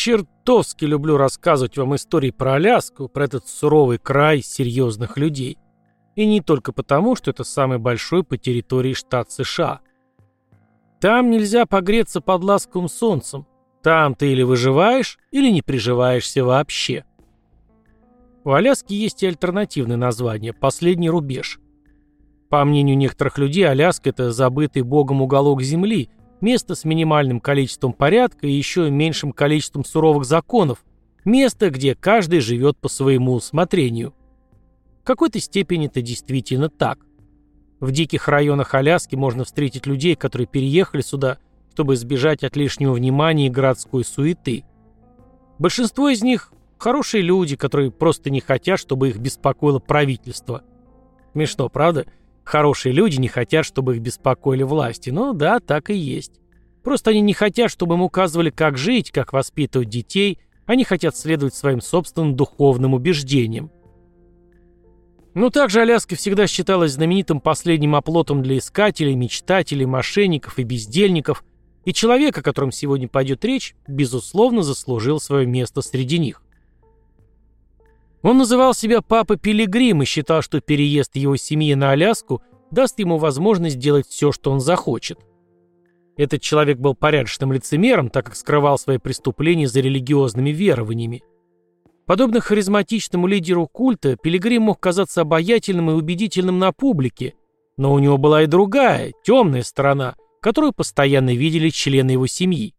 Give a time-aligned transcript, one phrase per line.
[0.00, 5.58] чертовски люблю рассказывать вам истории про Аляску, про этот суровый край серьезных людей.
[6.16, 9.80] И не только потому, что это самый большой по территории штат США.
[11.02, 13.46] Там нельзя погреться под ласковым солнцем.
[13.82, 17.04] Там ты или выживаешь, или не приживаешься вообще.
[18.42, 21.60] У Аляски есть и альтернативное название– «Последний рубеж».
[22.48, 26.08] По мнению некоторых людей, Аляска– это забытый богом уголок Земли,
[26.42, 30.84] место с минимальным количеством порядка и еще меньшим количеством суровых законов,
[31.24, 34.14] место, где каждый живет по своему усмотрению.
[35.02, 36.98] В какой-то степени это действительно так.
[37.80, 41.38] В диких районах Аляски можно встретить людей, которые переехали сюда,
[41.72, 44.64] чтобы избежать от лишнего внимания и городской суеты.
[45.58, 50.62] Большинство из них– хорошие люди, которые просто не хотят, чтобы их беспокоило правительство.
[51.32, 52.06] Смешно, правда?
[52.50, 55.10] Хорошие люди не хотят, чтобы их беспокоили власти.
[55.10, 56.40] Но да, так и есть.
[56.82, 60.36] Просто они не хотят, чтобы им указывали, как жить, как воспитывать детей.
[60.66, 63.70] Они хотят следовать своим собственным духовным убеждениям.
[65.32, 71.44] Но также Аляска всегда считалась знаменитым последним оплотом для искателей, мечтателей, мошенников и бездельников,
[71.84, 76.42] и человек, о котором сегодня пойдет речь, безусловно заслужил свое место среди них.
[78.22, 83.16] Он называл себя Папа Пилигрим и считал, что переезд его семьи на Аляску даст ему
[83.16, 85.18] возможность делать все, что он захочет.
[86.16, 91.22] Этот человек был порядочным лицемером, так как скрывал свои преступления за религиозными верованиями.
[92.04, 97.34] Подобно харизматичному лидеру культа, Пилигрим мог казаться обаятельным и убедительным на публике,
[97.78, 102.74] но у него была и другая, темная сторона, которую постоянно видели члены его семьи.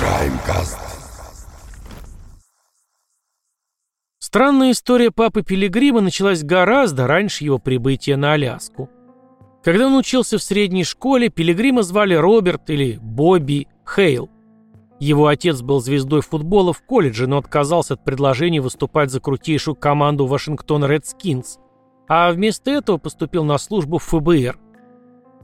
[0.00, 0.78] Краймкаст.
[4.18, 8.88] Странная история папы Пилигрима началась гораздо раньше его прибытия на Аляску.
[9.62, 14.30] Когда он учился в средней школе, Пилигрима звали Роберт или Бобби Хейл.
[15.00, 20.24] Его отец был звездой футбола в колледже, но отказался от предложения выступать за крутейшую команду
[20.24, 21.58] Вашингтон Редскинс,
[22.08, 24.58] а вместо этого поступил на службу в ФБР.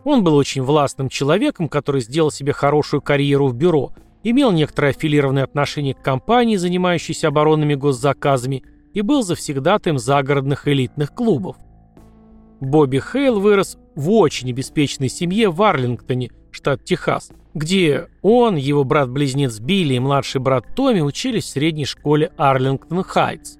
[0.05, 3.93] Он был очень властным человеком, который сделал себе хорошую карьеру в бюро,
[4.31, 11.57] имел некоторое аффилированное отношение к компании, занимающейся оборонными госзаказами, и был завсегдатаем загородных элитных клубов.
[12.61, 19.61] Бобби Хейл вырос в очень обеспеченной семье в Арлингтоне, штат Техас, где он, его брат-близнец
[19.61, 23.59] Билли и младший брат Томми учились в средней школе Арлингтон Хайтс.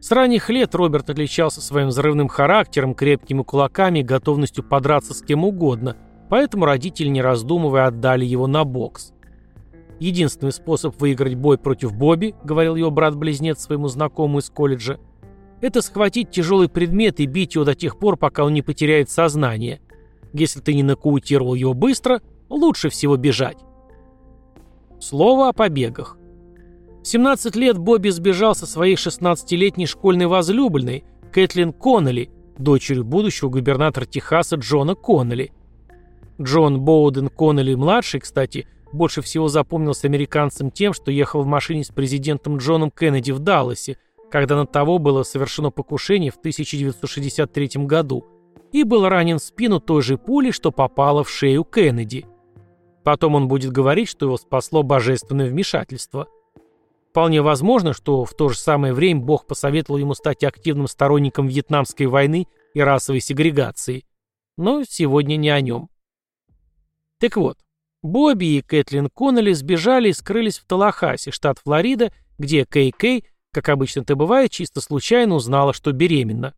[0.00, 5.44] С ранних лет Роберт отличался своим взрывным характером, крепкими кулаками и готовностью подраться с кем
[5.44, 5.96] угодно,
[6.28, 9.12] поэтому родители, не раздумывая, отдали его на бокс.
[10.02, 14.98] Единственный способ выиграть бой против Бобби, говорил его брат-близнец своему знакомому из колледжа,
[15.60, 19.80] это схватить тяжелый предмет и бить его до тех пор, пока он не потеряет сознание.
[20.32, 23.58] Если ты не нокаутировал его быстро, лучше всего бежать.
[24.98, 26.18] Слово о побегах.
[27.04, 34.04] В 17 лет Бобби сбежал со своей 16-летней школьной возлюбленной, Кэтлин Коннелли, дочерью будущего губернатора
[34.04, 35.52] Техаса Джона Коннелли.
[36.40, 42.58] Джон Боуден Коннелли-младший, кстати, больше всего запомнился американцам тем, что ехал в машине с президентом
[42.58, 43.96] Джоном Кеннеди в Далласе,
[44.30, 48.26] когда на того было совершено покушение в 1963 году,
[48.72, 52.26] и был ранен в спину той же пулей, что попала в шею Кеннеди.
[53.04, 56.28] Потом он будет говорить, что его спасло божественное вмешательство.
[57.10, 62.06] Вполне возможно, что в то же самое время Бог посоветовал ему стать активным сторонником Вьетнамской
[62.06, 64.04] войны и расовой сегрегации.
[64.56, 65.88] Но сегодня не о нем.
[67.18, 67.58] Так вот,
[68.02, 73.68] Бобби и Кэтлин Коннелли сбежали и скрылись в Талахасе, штат Флорида, где Кей Кей как
[73.68, 76.54] обычно это бывает, чисто случайно узнала, что беременна.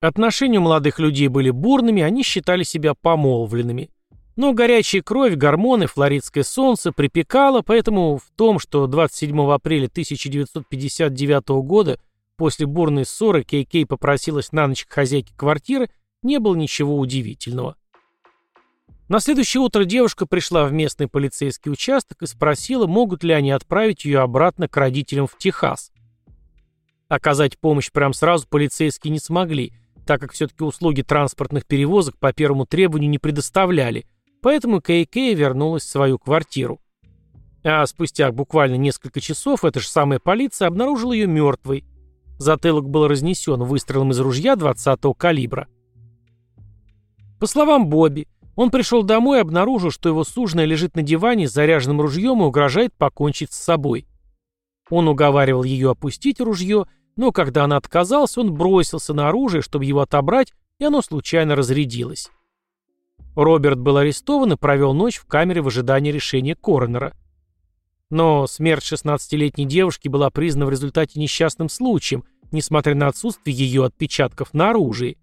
[0.00, 3.90] Отношения у молодых людей были бурными, они считали себя помолвленными.
[4.36, 11.98] Но горячая кровь, гормоны, флоридское солнце припекало, поэтому в том, что 27 апреля 1959 года
[12.36, 15.90] после бурной ссоры Кей-Кей попросилась на ночь к хозяйке квартиры,
[16.22, 17.74] не было ничего удивительного.
[19.08, 24.04] На следующее утро девушка пришла в местный полицейский участок и спросила, могут ли они отправить
[24.04, 25.92] ее обратно к родителям в Техас.
[27.08, 29.72] Оказать помощь прямо сразу полицейские не смогли,
[30.06, 34.06] так как все-таки услуги транспортных перевозок по первому требованию не предоставляли,
[34.42, 36.78] поэтому Кей вернулась в свою квартиру.
[37.64, 41.84] А спустя буквально несколько часов эта же самая полиция обнаружила ее мертвой.
[42.38, 45.66] Затылок был разнесен выстрелом из ружья 20-го калибра.
[47.40, 48.28] По словам Бобби,
[48.58, 52.44] он пришел домой и обнаружил, что его суженая лежит на диване с заряженным ружьем и
[52.44, 54.06] угрожает покончить с собой.
[54.90, 56.86] Он уговаривал ее опустить ружье
[57.18, 62.30] но когда она отказалась, он бросился на оружие, чтобы его отобрать, и оно случайно разрядилось.
[63.34, 67.12] Роберт был арестован и провел ночь в камере в ожидании решения коронера.
[68.08, 72.22] Но смерть 16-летней девушки была признана в результате несчастным случаем,
[72.52, 75.18] несмотря на отсутствие ее отпечатков на оружии.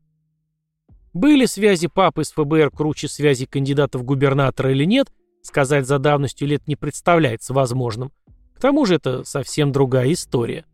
[1.16, 5.08] Были связи папы с ФБР круче связи кандидата в губернатора или нет,
[5.44, 8.12] сказать за давностью лет не представляется возможным.
[8.54, 10.66] К тому же это совсем другая история.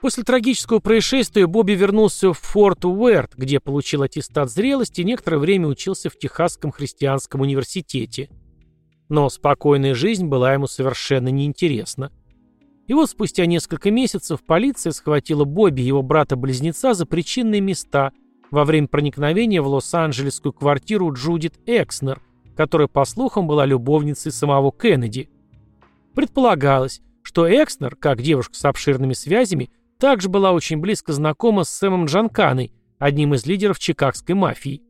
[0.00, 5.68] После трагического происшествия Бобби вернулся в Форт Уэрт, где получил аттестат зрелости и некоторое время
[5.68, 8.28] учился в Техасском христианском университете.
[9.08, 12.10] Но спокойная жизнь была ему совершенно неинтересна.
[12.86, 18.12] И вот спустя несколько месяцев полиция схватила Бобби и его брата-близнеца за причинные места
[18.50, 22.22] во время проникновения в Лос-Анджелесскую квартиру Джудит Экснер,
[22.56, 25.28] которая, по слухам, была любовницей самого Кеннеди.
[26.14, 32.04] Предполагалось, что Экснер, как девушка с обширными связями, также была очень близко знакома с Сэмом
[32.04, 34.82] Джанканой, одним из лидеров чикагской мафии.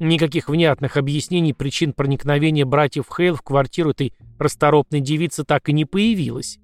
[0.00, 5.84] Никаких внятных объяснений причин проникновения братьев Хейл в квартиру этой расторопной девицы так и не
[5.84, 6.58] появилось.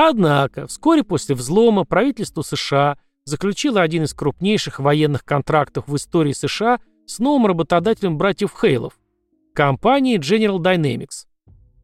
[0.00, 6.78] Однако, вскоре после взлома правительство США заключило один из крупнейших военных контрактов в истории США
[7.04, 8.92] с новым работодателем братьев Хейлов–
[9.54, 11.26] компанией General Dynamics.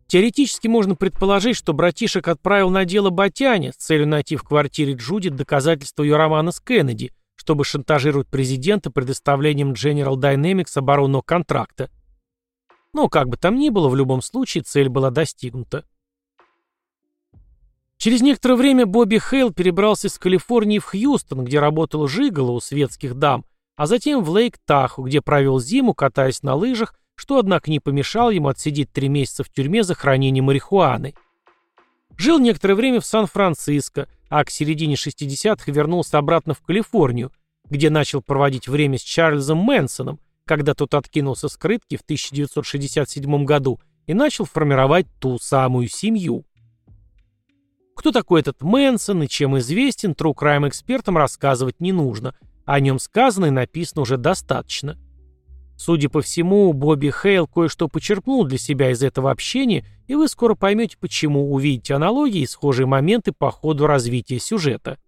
[0.07, 5.35] Теоретически можно предположить, что братишек отправил на дело Батяне с целью найти в квартире Джудит
[5.35, 11.91] доказательства ее романа с Кеннеди– чтобы шантажировать президента предоставлением General Dynamics оборонного контракта.
[12.93, 15.85] Но как бы там ни было, в любом случае цель была достигнута.
[18.05, 23.15] Через некоторое время Бобби Хейл перебрался из Калифорнии в Хьюстон, где работал жиголо у светских
[23.15, 23.47] дам,
[23.77, 28.49] а затем в Лейк-Таху, где провел зиму, катаясь на лыжах, что, однако, не помешало ему
[28.49, 31.15] отсидеть три месяца в тюрьме за хранение марихуаны.
[32.19, 37.33] Жил некоторое время в Сан-Франциско, а к середине 60-х вернулся обратно в Калифорнию,
[37.71, 43.81] где начал проводить время с Чарльзом Мэнсоном, когда тот откинулся с крытки в 1967 году
[44.07, 46.45] и начал формировать ту самую семью.
[48.05, 52.35] Кто такой этот Мэнсон и чем известен, True Crime экспертам рассказывать не нужно,
[52.67, 54.99] о нем сказано и написано уже достаточно.
[55.79, 60.55] Судя по всему, Бобби Хейл кое-что почерпнул для себя из этого общения, и вы скоро
[60.55, 64.99] поймете, почему увидите аналогии и схожие моменты по ходу развития сюжета.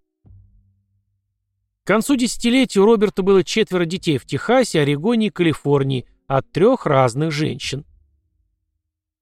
[1.84, 6.87] К концу десятилетия у Роберта было четверо детей в Техасе, Орегоне и Калифорнии от трех
[6.87, 7.84] разных женщин.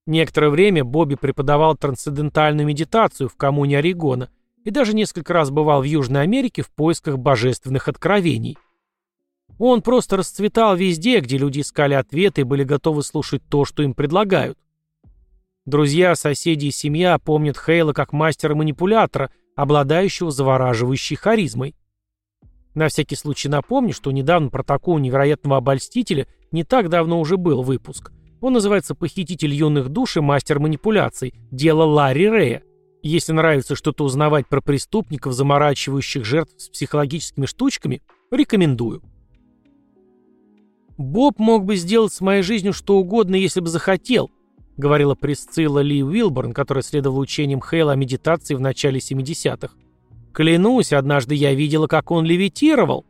[0.06, 4.28] Некоторое время Бобби преподавал трансцендентальную медитацию в коммуне Орегона
[4.64, 8.58] и даже несколько раз бывал в Южной Америке в поисках божественных откровений.
[9.58, 13.94] Он просто расцветал везде, где люди искали ответы и были готовы слушать то, что им
[13.94, 14.58] предлагают.
[15.64, 21.74] Друзья, соседи и семья помнят Хейла как мастера-манипулятора, обладающего завораживающей харизмой.
[22.74, 27.62] На всякий случай напомню, что недавно про такого невероятного обольстителя не так давно уже был
[27.62, 28.12] выпуск.
[28.44, 31.32] Он называется «Похититель юных душ и мастер манипуляций.
[31.50, 32.62] Дело Ларри Рея».
[33.02, 39.02] Если нравится что-то узнавать про преступников, заморачивающих жертв с психологическими штучками, рекомендую.
[40.98, 44.30] «Боб мог бы сделать с моей жизнью что угодно, если бы захотел»,
[44.76, 49.72] говорила Присцилла Ли Уилборн, которая следовала учениям Хейла о медитации в начале 70-х.
[50.34, 53.06] «Клянусь, однажды я видела, как он левитировал».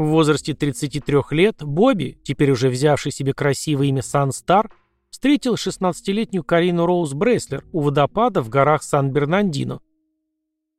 [0.00, 4.74] В возрасте 33 лет Бобби, теперь уже взявший себе красивое имя Сан Стар,
[5.10, 9.82] встретил 16-летнюю Карину Роуз Бреслер у водопада в горах Сан-Бернандино.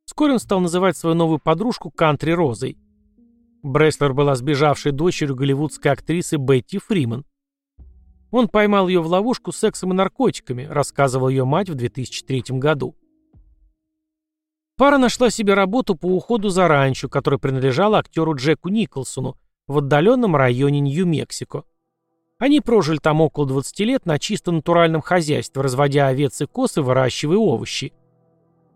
[0.06, 2.76] Вскоре он стал называть свою новую подружку Кантри Розой.
[3.62, 7.24] Бреслер была сбежавшей дочерью голливудской актрисы Бетти Фриман.
[8.32, 12.96] Он поймал ее в ловушку сексом и наркотиками, рассказывала ее мать в 2003 году.
[14.82, 19.36] Пара нашла себе работу по уходу за ранчо, которая принадлежала актеру Джеку Николсону
[19.68, 21.62] в отдаленном районе Нью-Мексико.
[22.40, 26.80] Они прожили там около 20 лет на чисто натуральном хозяйстве, разводя овец и коз и
[26.80, 27.92] выращивая овощи.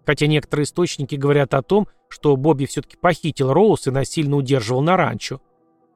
[0.07, 4.97] Хотя некоторые источники говорят о том, что Бобби все-таки похитил Роуз и насильно удерживал на
[4.97, 5.41] ранчо.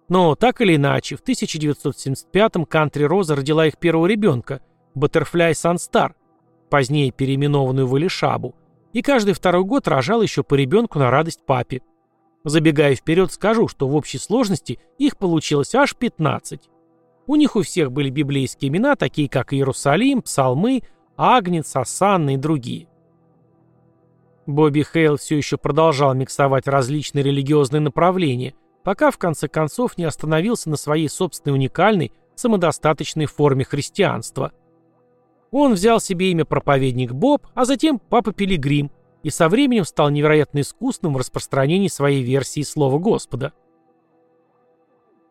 [0.09, 4.61] Но так или иначе, в 1975-м Кантри Роза родила их первого ребенка,
[4.97, 6.17] Баттерфляй Санстар,
[6.69, 8.57] позднее переименованную в Элишабу,
[8.93, 11.83] и каждый второй год рожал еще по ребенку на радость папе.
[12.45, 16.71] Забегая вперед, скажу, что в общей сложности их получилось аж 15.
[17.27, 20.83] У них у всех были библейские имена, такие как Иерусалим, Псалмы,
[21.17, 22.89] Агнец, Асанна и другие.
[24.47, 30.71] Бобби Хейл все еще продолжал миксовать различные религиозные направления, пока в конце концов не остановился
[30.71, 34.53] на своей собственной уникальной, самодостаточной форме христианства.
[35.51, 38.91] Он взял себе имя проповедник Боб, а затем папа Пилигрим,
[39.23, 43.53] и со временем стал невероятно искусным в распространении своей версии Слова Господа.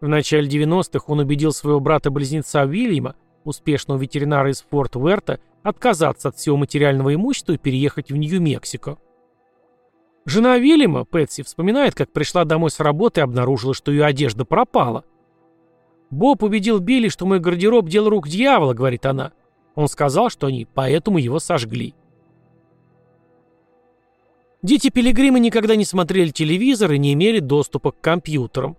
[0.02, 6.38] В начале 90-х он убедил своего брата-близнеца Уильяма, успешного ветеринара из Форт Уэрта, отказаться от
[6.38, 8.98] всего материального имущества и переехать в Нью-Мексико.
[10.26, 15.04] Жена Вильяма, Пэтси, вспоминает, как пришла домой с работы и обнаружила, что ее одежда пропала.
[16.12, 19.32] «Боб убедил Билли, что мой гардероб– дело рук дьявола»,– говорит она.
[19.80, 21.94] Он сказал, что они поэтому его сожгли.
[24.62, 28.76] Дети Пилигрима никогда не смотрели телевизор и не имели доступа к компьютерам.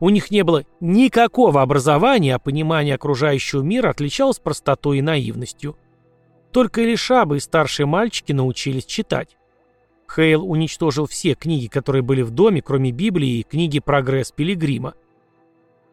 [0.00, 5.78] У них не было никакого образования, а понимание окружающего мира отличалось простотой и наивностью.
[6.52, 9.38] Только Элишаба и старшие мальчики научились читать.
[10.14, 14.92] Хейл уничтожил все книги, которые были в доме, кроме Библии и книги «Прогресс Пилигрима».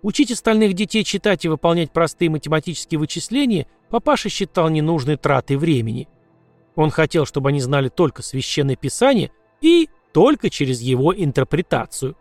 [0.01, 6.07] Учить остальных детей читать и выполнять простые математические вычисления папаша считал ненужной тратой времени.
[6.75, 12.15] Он хотел, чтобы они знали только священное писание и только через его интерпретацию.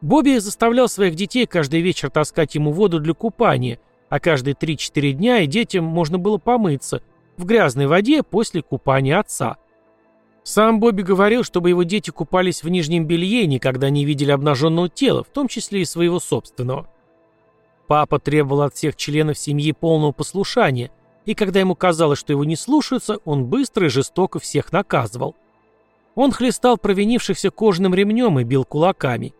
[0.00, 5.40] Бобби заставлял своих детей каждый вечер таскать ему воду для купания, а каждые 3-4 дня
[5.40, 7.02] и детям можно было помыться
[7.36, 9.56] в грязной воде после купания отца.
[10.42, 15.22] Сам Бобби говорил, чтобы его дети купались в нижнем белье никогда не видели обнаженного тела,
[15.22, 16.88] в том числе и своего собственного.
[17.90, 20.92] Папа требовал от всех членов семьи полного послушания,
[21.24, 25.34] и когда ему казалось, что его не слушаются, он быстро и жестоко всех наказывал.
[26.14, 29.34] Он хлестал провинившихся кожаным ремнем и бил кулаками.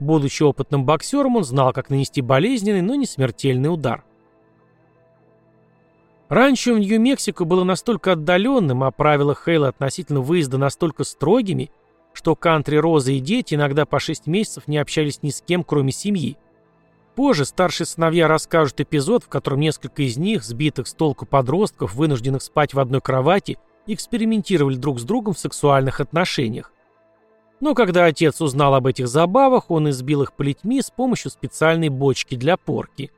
[0.00, 4.04] Будучи опытным боксером, он знал, как нанести болезненный, но не смертельный удар.
[6.28, 11.70] Ранчо в Нью-Мексико было настолько отдаленным, а правила Хейла относительно выезда настолько строгими,
[12.12, 15.90] что кантри Роза и дети иногда по шесть месяцев не общались ни с кем, кроме
[15.90, 16.36] семьи.
[17.18, 22.40] Позже старшие сыновья расскажут эпизод, в котором несколько из них, сбитых с толку подростков, вынужденных
[22.42, 23.58] спать в одной кровати,
[23.88, 26.72] экспериментировали друг с другом в сексуальных отношениях.
[27.58, 32.36] Но когда отец узнал об этих забавах, он избил их плетьми с помощью специальной бочки
[32.36, 33.10] для порки.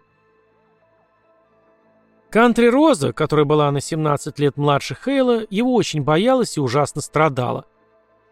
[2.31, 7.67] Кантри Роза, которая была на 17 лет младше Хейла, его очень боялась и ужасно страдала.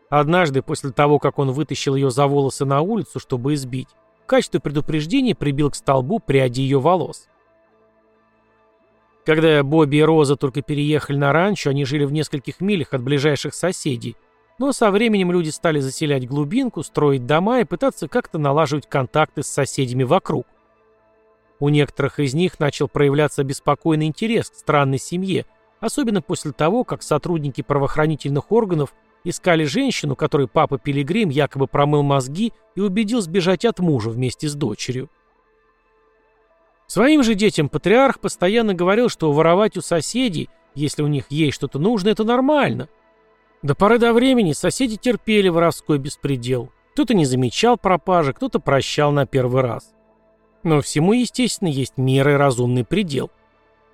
[0.08, 3.88] Однажды, после того, как он вытащил ее за волосы на улицу, чтобы избить,
[4.28, 7.28] качестве предупреждения прибил к столбу пряди ее волос.
[9.26, 13.54] Когда Бобби и Роза только переехали на ранчо, они жили в нескольких милях от ближайших
[13.54, 14.16] соседей–
[14.58, 19.48] но со временем люди стали заселять глубинку, строить дома и пытаться как-то налаживать контакты с
[19.48, 20.46] соседями вокруг.
[21.60, 25.46] У некоторых из них начал проявляться беспокойный интерес к странной семье,
[25.80, 28.94] особенно после того, как сотрудники правоохранительных органов
[29.24, 34.54] искали женщину, которой папа Пилигрим якобы промыл мозги и убедил сбежать от мужа вместе с
[34.54, 35.10] дочерью.
[36.86, 41.78] Своим же детям патриарх постоянно говорил, что воровать у соседей, если у них есть что-то
[41.78, 42.88] нужное, это нормально–
[43.62, 46.70] до поры до времени соседи терпели воровской беспредел.
[46.92, 49.92] Кто-то не замечал пропажи, кто-то прощал на первый раз.
[50.62, 53.30] Но всему, естественно, есть мера и разумный предел.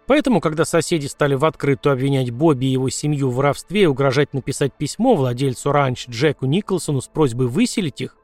[0.06, 4.34] Поэтому, когда соседи стали в открытую обвинять Бобби и его семью в воровстве и угрожать
[4.34, 8.16] написать письмо владельцу ранч Джеку Николсону с просьбой выселить их,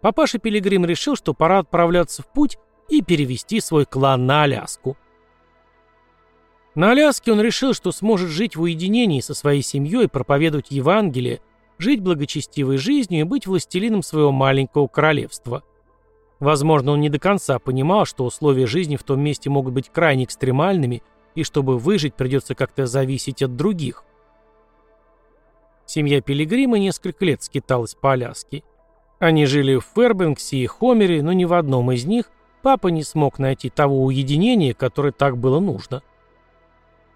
[0.00, 4.96] папаша Пилигрим решил, что пора отправляться в путь и перевести свой клан на Аляску.
[6.76, 11.40] На Аляске он решил, что сможет жить в уединении со своей семьей, проповедовать Евангелие,
[11.78, 15.64] жить благочестивой жизнью и быть властелином своего маленького королевства.
[16.38, 20.24] Возможно, он не до конца понимал, что условия жизни в том месте могут быть крайне
[20.24, 21.02] экстремальными,
[21.36, 24.02] и чтобы выжить, придется как-то зависеть от других.
[25.86, 28.64] Семья Пилигрима несколько лет скиталась по Аляске.
[29.20, 33.38] Они жили в Фербенксе и Хомере, но ни в одном из них папа не смог
[33.38, 36.02] найти того уединения, которое так было нужно–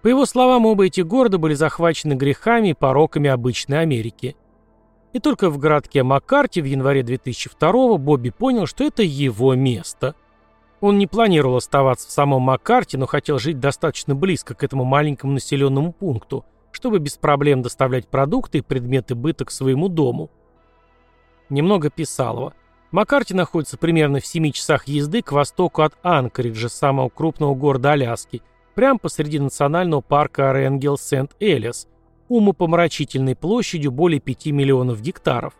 [0.01, 4.35] по его словам, оба эти города были захвачены грехами и пороками обычной Америки.
[5.13, 10.15] И только в городке Маккарти в январе 2002 Бобби понял, что это его место.
[10.81, 15.33] Он не планировал оставаться в самом Маккарти, но хотел жить достаточно близко к этому маленькому
[15.33, 20.31] населенному пункту, чтобы без проблем доставлять продукты и предметы быта к своему дому.
[21.49, 22.53] Немного писалого.
[22.89, 28.41] Маккарти находится примерно в 7 часах езды к востоку от Анкориджа, самого крупного города Аляски,
[28.73, 31.87] прямо посреди национального парка Оренгел Сент-Элиас,
[32.27, 35.53] умопомрачительной площадью более 5 миллионов гектаров.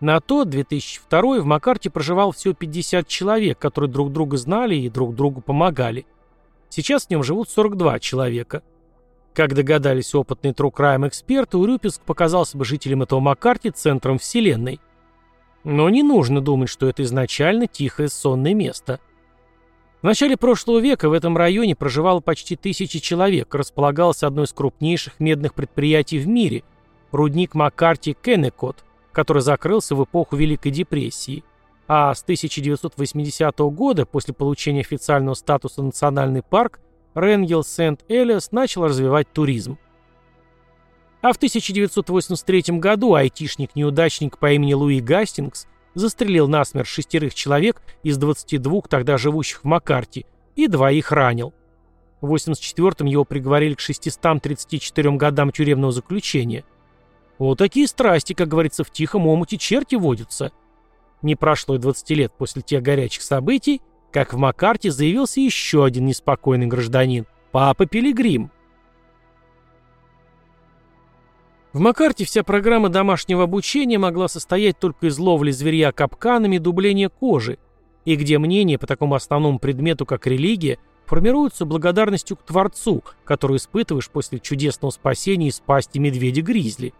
[0.00, 5.14] На то 2002 в Макарте проживал всего 50 человек, которые друг друга знали и друг
[5.14, 6.06] другу помогали.
[6.70, 8.62] Сейчас в нем живут 42 человека.
[9.34, 14.80] Как догадались опытные трукраем эксперты, Урюпинск показался бы жителям этого Маккарти центром вселенной.
[15.64, 19.00] Но не нужно думать, что это изначально тихое сонное место–
[20.00, 25.20] в начале прошлого века в этом районе проживало почти тысячи человек, располагался одно из крупнейших
[25.20, 26.64] медных предприятий в мире–
[27.12, 31.44] рудник Маккарти Кеннекот, который закрылся в эпоху Великой депрессии.
[31.92, 36.78] а с 1980 года, после получения официального статуса национальный парк,
[37.14, 39.76] Ренгел Сент-Элиас начал развивать туризм.
[41.22, 48.82] А в 1983 году айтишник-неудачник по имени Луи Гастингс застрелил насмерть шестерых человек из 22
[48.88, 50.26] тогда живущих в Маккарти
[50.56, 51.52] и двоих ранил.
[52.20, 56.64] В 1984-м его приговорили к 634 годам тюремного заключения.
[57.40, 60.52] Вот такие страсти, как говорится, в тихом омуте черти водятся.
[61.22, 63.80] Не прошло и 20 лет после тех горячих событий,
[64.12, 68.50] как в Маккарте заявился еще один неспокойный гражданин– Папа Пилигрим.
[71.72, 77.08] В Макарте вся программа домашнего обучения могла состоять только из ловли зверья капканами и дубления
[77.08, 77.58] кожи,
[78.04, 84.10] и где мнения по такому основному предмету, как религия, формируются благодарностью к Творцу, который испытываешь
[84.10, 86.92] после чудесного спасения из пасти медведя-гризли.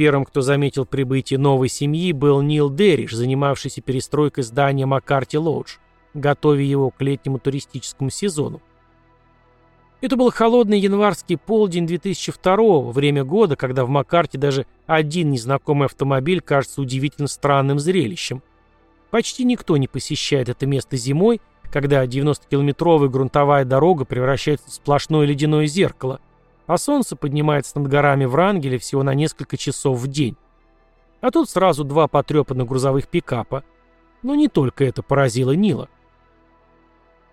[0.00, 5.72] Первым, кто заметил прибытие новой семьи, был Нил Дерриш, занимавшийся перестройкой здания Маккарти Лодж,
[6.14, 8.62] готовя его к летнему туристическому сезону.
[10.00, 16.40] Это был холодный январский полдень 2002 время года, когда в Маккарте даже один незнакомый автомобиль
[16.40, 18.42] кажется удивительно странным зрелищем.
[19.10, 25.66] Почти никто не посещает это место зимой, когда 90-километровая грунтовая дорога превращается в сплошное ледяное
[25.66, 26.20] зеркало,
[26.70, 30.36] а солнце поднимается над горами Врангеля всего на несколько часов в день.
[31.20, 33.64] А тут сразу два потрепанных грузовых пикапа.
[34.22, 35.88] Но не только это поразило Нила.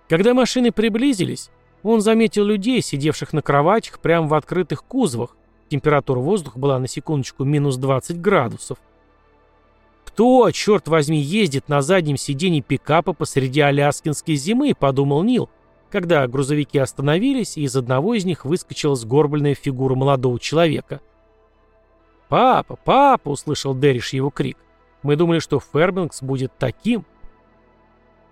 [0.10, 1.52] Когда машины приблизились,
[1.84, 5.38] он заметил людей, сидевших на кроватях прямо в открытых кузовах.
[5.70, 8.80] Температура воздуха была на секундочку минус 20 градусов.
[10.04, 15.48] «Кто, черт возьми, ездит на заднем сиденье пикапа посреди аляскинской зимы?»– подумал Нил,
[15.90, 21.02] когда грузовики остановились, и из одного из них выскочила сгорбленная фигура молодого человека.
[22.30, 24.58] «Папа, папа!»– услышал Дэриш его крик.
[25.02, 27.06] «Мы думали, что Фербингс будет таким».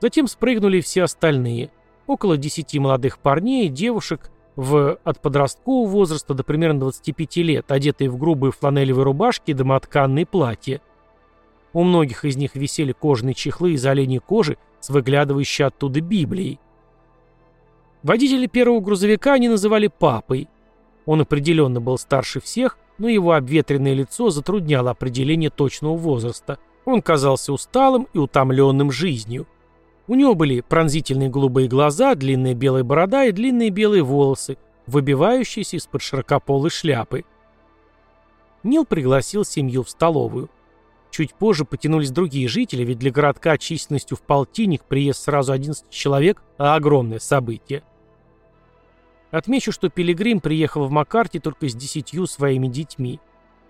[0.02, 1.72] Затем спрыгнули все остальные–
[2.08, 8.10] около 10 молодых парней и девушек в от подросткового возраста до примерно 25 лет, одетые
[8.10, 10.82] в грубые фланелевые рубашки и домотканные платья.
[11.74, 16.60] У многих из них висели кожаные чехлы из оленей кожи с выглядывающей оттуда Библией.
[18.06, 20.48] Водителя первого грузовика они называли папой.
[21.08, 26.60] Он определенно был старше всех, но его обветренное лицо затрудняло определение точного возраста.
[26.86, 29.48] Он казался усталым и утомленным жизнью.
[30.06, 36.04] У него были пронзительные голубые глаза, длинная белая борода и длинные белые волосы, выбивающиеся из-под
[36.04, 37.26] широкополой шляпы.
[38.62, 40.52] Нил пригласил семью в столовую.
[41.10, 46.44] Чуть позже потянулись другие жители, ведь для городка численностью в полтинник приезд сразу 11 человек–
[46.60, 47.82] огромное событие.
[49.32, 53.20] Отмечу, что Пилигрим приехал в Маккарти только с десятью своими детьми.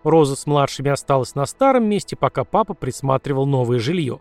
[0.04, 4.20] Роза с младшими осталась на старом месте, пока папа присматривал новое жилье.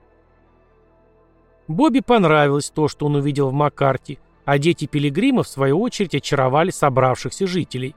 [1.68, 6.70] Бобби понравилось то, что он увидел в Маккарти, а дети Пилигрима, в свою очередь, очаровали
[6.70, 7.94] собравшихся жителей.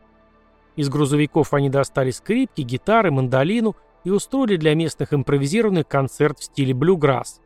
[0.76, 6.74] Из грузовиков они достали скрипки, гитары, мандолину и устроили для местных импровизированный концерт в стиле
[6.74, 7.42] блюграсс.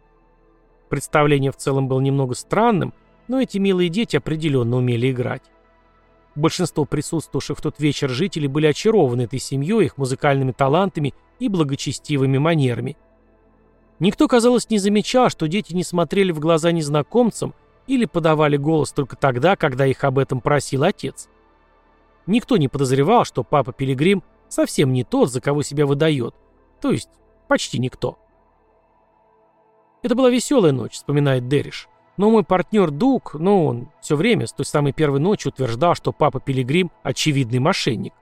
[0.90, 2.94] Представление в целом было немного странным,
[3.28, 5.44] но эти милые дети определенно умели играть.
[6.36, 12.38] Большинство присутствовавших в тот вечер жителей были очарованы этой семьей, их музыкальными талантами и благочестивыми
[12.38, 12.98] манерами–
[14.02, 17.54] Никто, казалось, не замечал, что дети не смотрели в глаза незнакомцам
[17.86, 21.30] или подавали голос только тогда, когда их об этом просил отец.
[22.26, 26.34] Никто не подозревал, что папа Пилигрим совсем не тот, за кого себя выдает.
[26.82, 27.10] То есть,
[27.48, 28.18] почти никто.
[30.02, 31.88] Это была веселая ночь, вспоминает Дериш.
[32.18, 36.12] Но мой партнер Дук, ну, он все время с той самой первой ночи утверждал, что
[36.12, 38.14] папа Пилигрим– очевидный мошенник.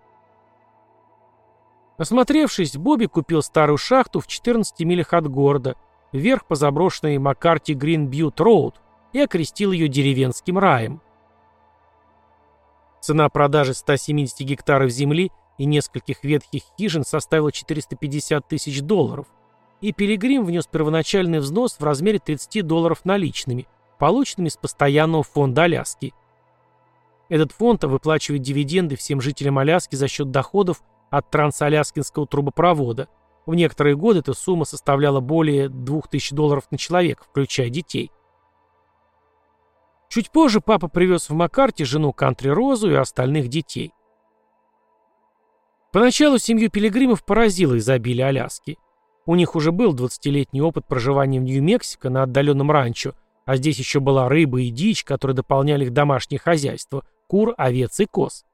[1.97, 5.75] Осмотревшись, Бобби купил старую шахту в 14 милях от города,
[6.13, 8.75] вверх по заброшенной Маккарти Грин Бьют Роуд,
[9.11, 11.01] и окрестил ее деревенским раем.
[13.01, 19.27] Цена продажи 170 гектаров земли и нескольких ветхих хижин составила 450 тысяч долларов,
[19.81, 23.67] и Пилигрим внес первоначальный взнос в размере 30 долларов наличными,
[23.99, 26.13] полученными из постоянного фонда Аляски.
[27.27, 30.81] Этот фонд выплачивает дивиденды всем жителям Аляски за счет доходов
[31.11, 33.07] от трансаляскинского трубопровода.
[33.45, 38.11] В некоторые годы эта сумма составляла более 2000 долларов на человека, включая детей.
[40.07, 43.93] Чуть позже папа привез в Маккарте жену Кантри Розу и остальных детей.
[45.91, 48.77] Поначалу семью пилигримов поразило изобилие Аляски.
[49.25, 53.13] У них уже был 20-летний опыт проживания в Нью-Мексико на отдаленном ранчо,
[53.49, 58.05] а здесь еще была рыба и дичь, которые дополняли их домашнее хозяйство– кур, овец и
[58.05, 58.45] коз.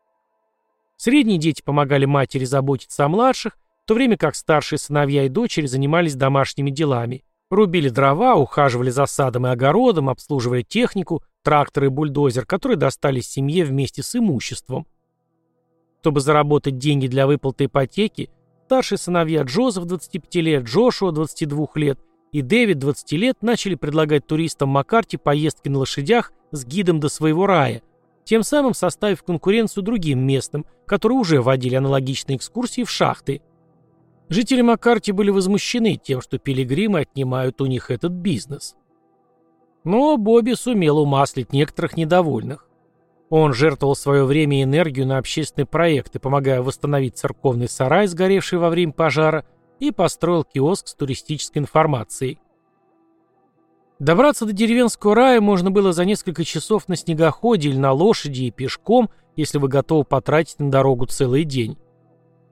[0.95, 5.65] Средние дети помогали матери заботиться о младших, в то время как старшие сыновья и дочери
[5.65, 7.25] занимались домашними делами.
[7.49, 13.65] Рубили дрова, ухаживали за садом и огородом, обслуживая технику, трактор и бульдозер, которые достались семье
[13.65, 14.88] вместе с имуществом.
[15.99, 18.29] Чтобы заработать деньги для выплаты ипотеки,
[18.67, 21.99] старшие сыновья Джозеф 25 лет, Джошуа 22 лет
[22.36, 27.48] и Дэвид 20 лет начали предлагать туристам Маккарти поездки на лошадях с гидом до своего
[27.48, 27.82] рая,
[28.26, 33.41] тем самым составив конкуренцию другим местным, которые уже водили аналогичные экскурсии в шахты.
[34.28, 38.76] Жители Маккарти были возмущены тем, что пилигримы отнимают у них этот бизнес.
[39.86, 42.67] Но Бобби сумел умаслить некоторых недовольных.
[43.30, 48.69] Он жертвовал свое время и энергию на общественные проекты, помогая восстановить церковный сарай, сгоревший во
[48.69, 49.45] время пожара,
[49.79, 52.39] и построил киоск с туристической информацией.
[53.99, 58.51] Добраться до деревенского рая можно было за несколько часов на снегоходе или на лошади и
[58.51, 61.77] пешком, если вы готовы потратить на дорогу целый день.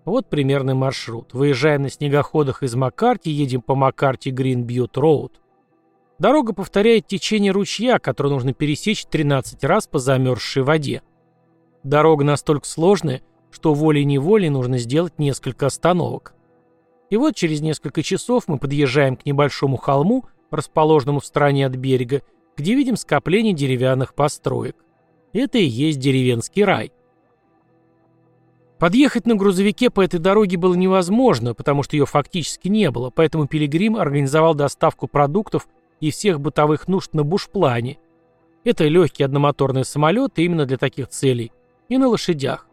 [0.06, 1.34] Вот примерный маршрут.
[1.34, 5.42] Выезжаем на снегоходах из Маккарти, едем по Маккарти Грин Бьют Роуд.
[6.20, 11.02] Дорога повторяет течение ручья, который нужно пересечь 13 раз по замерзшей воде.
[11.84, 16.34] Дорога настолько сложная, что волей-неволей нужно сделать несколько остановок.
[17.14, 22.24] И вот через несколько часов мы подъезжаем к небольшому холму, расположенному в стороне от берега,
[22.58, 24.76] где видим скопление деревянных построек.
[25.32, 26.92] Это и есть деревенский рай.
[28.80, 33.46] Подъехать на грузовике по этой дороге было невозможно, потому что ее фактически не было, поэтому
[33.46, 35.68] Пилигрим организовал доставку продуктов
[36.00, 38.00] и всех бытовых нужд на бушплане.
[38.64, 41.52] Это легкий одномоторный самолет именно для таких целей.
[41.90, 42.66] И на лошадях.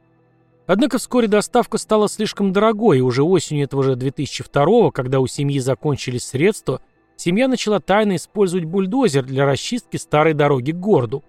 [0.72, 5.59] Однако вскоре доставка стала слишком дорогой, и уже осенью этого же 2002 когда у семьи
[5.59, 6.80] закончились средства,
[7.16, 11.24] семья начала тайно использовать бульдозер для расчистки старой дороги к городу.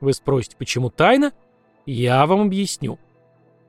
[0.00, 1.30] Вы спросите, почему тайно?
[1.86, 2.98] Я вам объясню.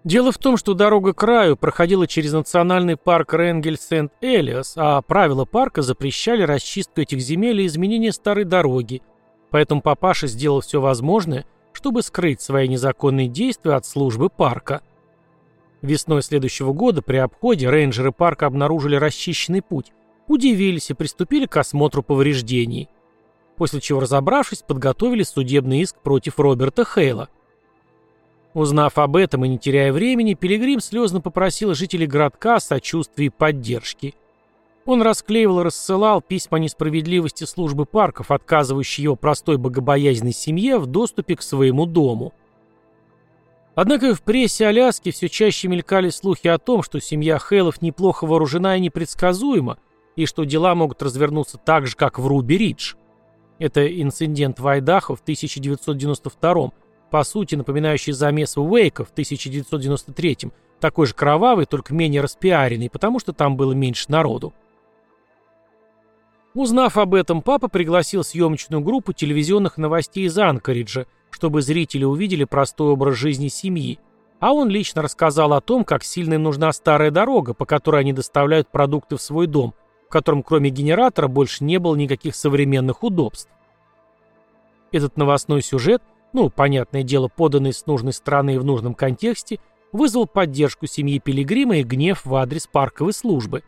[0.03, 5.83] Дело в том, что дорога к краю проходила через национальный парк Ренгель-Сент-Элиас, а правила парка
[5.83, 9.03] запрещали расчистку этих земель и изменение старой дороги.
[9.51, 11.45] Поэтому папаша сделал все возможное,
[11.77, 14.81] чтобы скрыть свои незаконные действия от службы парка.
[15.81, 19.91] Весной следующего года при обходе рейнджеры парка обнаружили расчищенный путь,
[20.27, 22.89] удивились и приступили к осмотру повреждений.
[23.55, 27.29] После чего, разобравшись, подготовили судебный иск против Роберта Хейла.
[28.53, 34.15] Узнав об этом и не теряя времени, Пилигрим слезно попросил жителей городка сочувствия и поддержки.
[34.85, 40.87] Он расклеивал и рассылал письма о несправедливости службы парков, отказывающие его простой богобоязненной семье в
[40.87, 42.33] доступе к своему дому.
[43.77, 48.75] Однако в прессе Аляски все чаще мелькали слухи о том, что семья Хейлов неплохо вооружена
[48.75, 49.77] и непредсказуема,
[50.15, 52.95] и что дела могут развернуться так же, как в Руби-Ридж.
[53.59, 56.71] Это инцидент в Айдахо в 1992
[57.11, 63.31] по сути напоминающий замес Уэйка в 1993 такой же кровавый, только менее распиаренный, потому что
[63.31, 64.55] там было меньше народу.
[66.55, 72.89] Узнав об этом, папа пригласил съемочную группу телевизионных новостей из Анкориджа, чтобы зрители увидели простой
[72.89, 73.99] образ жизни семьи,
[74.39, 78.13] а он лично рассказал о том, как сильно им нужна старая дорога, по которой они
[78.13, 79.73] доставляют продукты в свой дом,
[80.07, 83.49] в котором кроме генератора больше не было никаких современных удобств.
[84.91, 86.01] Этот новостной сюжет,
[86.33, 89.59] ну, понятное дело, поданный с нужной стороны и в нужном контексте,
[89.91, 93.63] вызвал поддержку семьи Пилигрима и гнев в адрес парковой службы.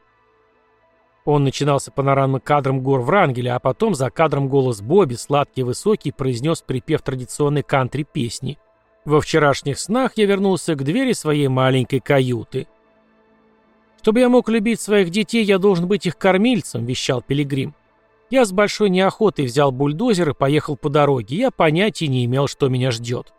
[1.26, 6.12] Он начинался панорамным кадром гор Врангеля, а потом за кадром голос Бобби, сладкий и высокий,
[6.12, 8.58] произнес припев традиционной кантри-песни.
[9.06, 12.68] «Во вчерашних снах я вернулся к двери своей маленькой каюты».
[14.02, 17.76] «Чтобы я мог любить своих детей, я должен быть их кормильцем»,— вещал Пилигрим.
[18.30, 21.36] Я с большой неохотой взял бульдозер и поехал по дороге.
[21.36, 23.34] Я понятия не имел, что меня ждет.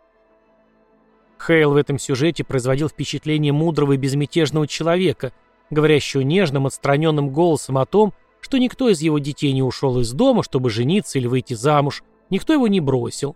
[1.39, 5.31] Хейл в этом сюжете производил впечатление мудрого и безмятежного человека,
[5.71, 10.43] говорящего нежным, отстраненным голосом о том, что никто из его детей не ушел из дома,
[10.43, 13.35] чтобы жениться или выйти замуж, никто его не бросил.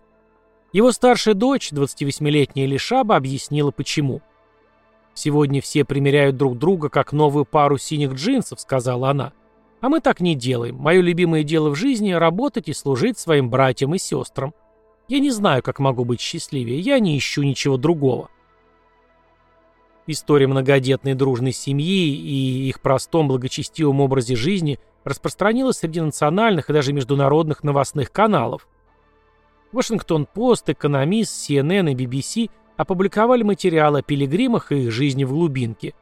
[0.74, 4.22] Его старшая дочь, 28-летняя Лишаба, объяснила почему.
[5.14, 9.32] «Сегодня все примеряют друг друга как новую пару синих джинсов»,— сказала она.
[9.80, 10.76] «А мы так не делаем.
[10.76, 14.54] Мое любимое дело в жизни— работать и служить своим братьям и сестрам.
[15.08, 16.80] Я не знаю, как могу быть счастливее.
[16.82, 18.30] Я не ищу ничего другого».
[20.08, 26.94] История многодетной дружной семьи и их простом благочестивом образе жизни распространилась среди национальных и даже
[26.94, 28.68] международных новостных каналов.
[29.72, 35.94] Вашингтон-Пост, Экономист, CNN и BBC— опубликовали материалы о пилигримах и их жизни в глубинке.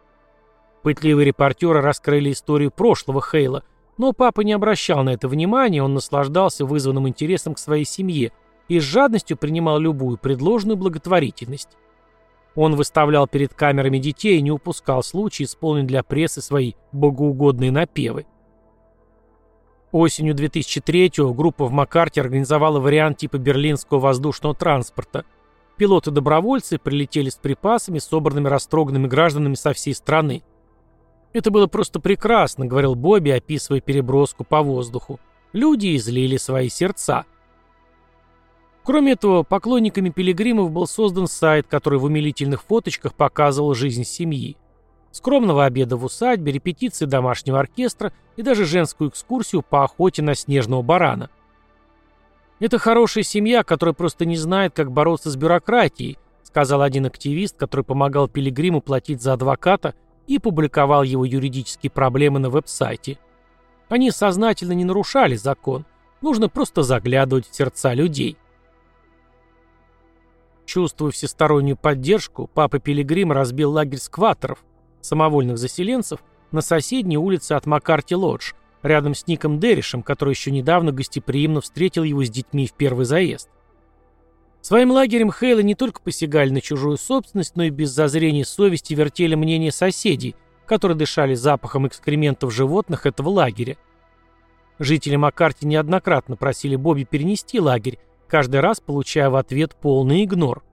[0.81, 3.63] Пытливые репортеры раскрыли историю прошлого Хейла,
[3.97, 8.31] но папа не обращал на это внимания, он наслаждался вызванным интересом к своей семье
[8.67, 11.69] и с жадностью принимал любую предложенную благотворительность.
[12.55, 18.25] Он выставлял перед камерами детей и не упускал случая исполнить для прессы свои богоугодные напевы.
[19.91, 25.25] Осенью 2003-го группа в Макарте организовала вариант типа берлинского воздушного транспорта.
[25.77, 30.43] Пилоты-добровольцы прилетели с припасами, собранными растроганными гражданами со всей страны.
[31.31, 35.19] «Это было просто прекрасно»,— говорил Бобби, описывая переброску по воздуху.
[35.51, 37.25] «Люди излили свои сердца».
[38.83, 44.57] Кроме этого, поклонниками пилигримов был создан сайт, который в умилительных фоточках показывал жизнь семьи.
[45.11, 50.81] Скромного обеда в усадьбе, репетиции домашнего оркестра и даже женскую экскурсию по охоте на снежного
[50.81, 51.29] барана.
[52.59, 57.85] «Это хорошая семья, которая просто не знает, как бороться с бюрократией», сказал один активист, который
[57.85, 59.95] помогал Пилигриму платить за адвоката
[60.27, 63.17] и публиковал его юридические проблемы на веб-сайте.
[63.87, 65.85] Они сознательно не нарушали закон,
[66.21, 68.37] нужно просто заглядывать в сердца людей.
[70.65, 74.63] Чувствуя всестороннюю поддержку, папа Пилигрим разбил лагерь скваторов,
[75.01, 76.19] самовольных заселенцев,
[76.51, 82.23] на соседней улице от Маккарти-Лодж, рядом с Ником Деришем, который еще недавно гостеприимно встретил его
[82.23, 83.49] с детьми в первый заезд.
[84.61, 89.35] Своим лагерем Хейла не только посягали на чужую собственность, но и без зазрения совести вертели
[89.35, 93.77] мнение соседей, которые дышали запахом экскрементов животных этого лагеря.
[94.79, 97.99] Жители Маккарти неоднократно просили Бобби перенести лагерь,
[98.33, 100.63] каждый раз получая в ответ полный игнор.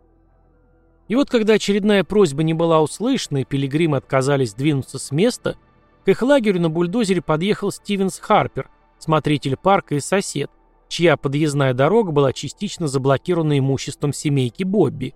[1.09, 5.59] И вот когда очередная просьба не была услышана и пилигримы отказались двинуться с места,
[6.07, 10.51] к их лагерю на бульдозере подъехал Стивенс Харпер, смотритель парка и сосед,
[10.89, 15.15] чья подъездная дорога была частично заблокирована имуществом семейки Бобби.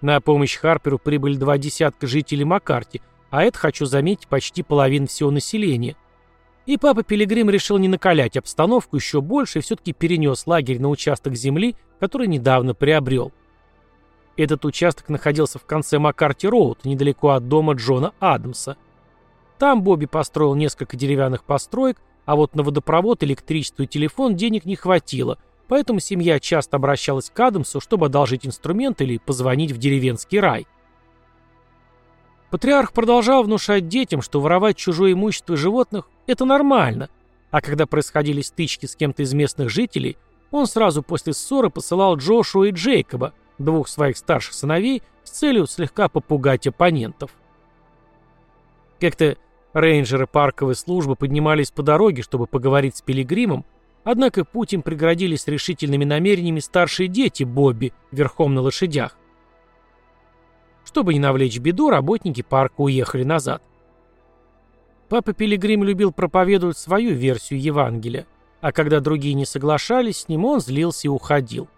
[0.00, 5.30] На помощь Харперу прибыли два десятка жителей Маккарти, а это, хочу заметить, почти половина всего
[5.30, 5.94] населения.
[6.66, 11.34] И папа Пилигрим решил не накалять обстановку еще больше и все-таки перенес лагерь на участок
[11.34, 13.32] земли, который недавно приобрел.
[14.36, 18.76] Этот участок находился в конце Маккарти-Роуд, недалеко от дома Джона Адамса.
[19.58, 24.74] Там Бобби построил несколько деревянных построек, а вот на водопровод, электричество и телефон денег не
[24.74, 30.66] хватило, поэтому семья часто обращалась к Адамсу, чтобы одолжить инструмент или позвонить в деревенский рай.
[32.50, 37.10] Патриарх продолжал внушать детям, что воровать чужое имущество животных– это нормально,
[37.50, 40.16] а когда происходили стычки с кем-то из местных жителей,
[40.50, 46.08] он сразу после ссоры посылал Джошуа и Джейкоба, двух своих старших сыновей, с целью слегка
[46.08, 47.32] попугать оппонентов.
[49.00, 49.36] Как-то
[49.72, 53.64] рейнджеры парковой службы поднимались по дороге, чтобы поговорить с Пилигримом,
[54.04, 59.16] однако путь им преградили с решительными намерениями старшие дети Бобби верхом на лошадях.
[60.84, 63.62] Чтобы не навлечь беду, работники парка уехали назад.
[65.08, 68.26] Папа Пилигрим любил проповедовать свою версию Евангелия,
[68.60, 71.68] а когда другие не соглашались с ним, он злился и уходил.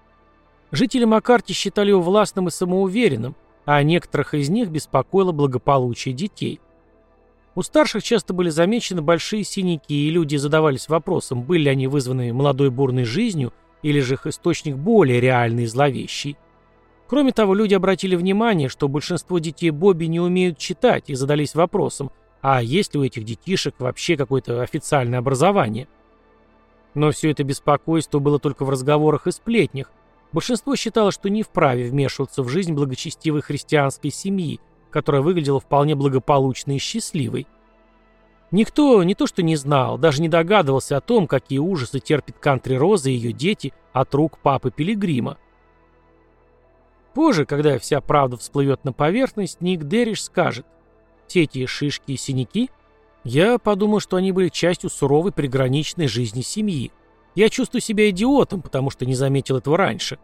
[0.71, 6.61] Жители Макарти считали его властным и самоуверенным, а некоторых из них беспокоило благополучие детей.
[7.55, 12.33] У старших часто были замечены большие синяки, и люди задавались вопросом, были ли они вызваны
[12.33, 16.37] молодой бурной жизнью, или же их источник более реальный и зловещий.
[17.09, 22.11] Кроме того, люди обратили внимание, что большинство детей Бобби не умеют читать и задались вопросом,
[22.41, 25.89] а есть ли у этих детишек вообще какое-то официальное образование.
[26.95, 29.93] Но все это беспокойство было только в разговорах и сплетнях.
[30.33, 36.77] Большинство считало, что не вправе вмешиваться в жизнь благочестивой христианской семьи, которая выглядела вполне благополучной
[36.77, 37.47] и счастливой.
[38.51, 42.77] Никто не то что не знал, даже не догадывался о том, какие ужасы терпит Кантри
[42.77, 45.37] Роза и ее дети от рук папы Пилигрима.
[47.17, 50.67] Позже, когда вся правда всплывет на поверхность, Ник Дерриш скажет,
[51.27, 52.69] все эти шишки и синяки,
[53.25, 56.93] я подумал, что они были частью суровой приграничной жизни семьи.
[57.35, 60.19] Я чувствую себя идиотом, потому что не заметил этого раньше.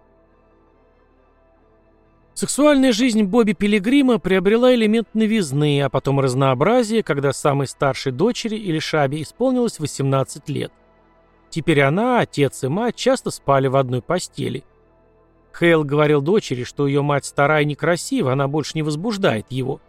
[2.34, 8.78] Сексуальная жизнь Бобби Пилигрима приобрела элемент новизны, а потом разнообразия, когда самой старшей дочери или
[8.78, 10.70] Шабе исполнилось 18 лет.
[11.48, 14.62] Теперь она, отец и мать часто спали в одной постели.
[15.52, 19.80] Хейл говорил дочери, что ее мать старая и некрасива, она больше не возбуждает его.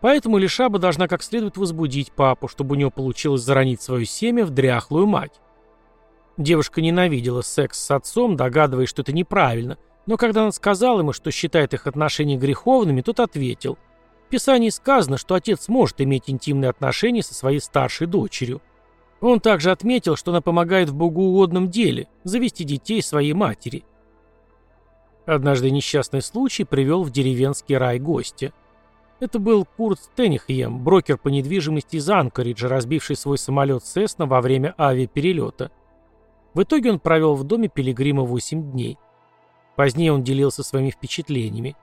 [0.00, 4.50] Поэтому Лишаба должна как следует возбудить папу, чтобы у него получилось заронить свое семя в
[4.50, 5.40] дряхлую мать.
[6.36, 11.30] Девушка ненавидела секс с отцом, догадываясь, что это неправильно, но когда она сказала ему, что
[11.30, 13.78] считает их отношения греховными, тот ответил.
[14.26, 18.62] В Писании сказано, что отец может иметь интимные отношения со своей старшей дочерью.
[19.20, 23.84] Он также отметил, что она помогает в богоугодном деле– завести детей своей матери–
[25.26, 28.52] Однажды несчастный случай привел в деревенский рай гостя.
[29.20, 34.74] Это был Курт Стенихьем, брокер по недвижимости из Анкориджа, разбивший свой самолет Сесна во время
[34.76, 35.70] авиаперелета.
[36.54, 38.98] В итоге он провел в доме Пилигрима 8 дней.
[39.76, 41.76] Позднее он делился своими впечатлениями.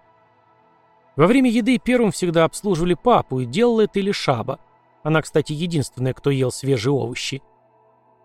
[1.15, 4.59] Во время еды первым всегда обслуживали папу, и делала это или Шаба.
[5.01, 7.41] Она, кстати, единственная, кто ел свежие овощи.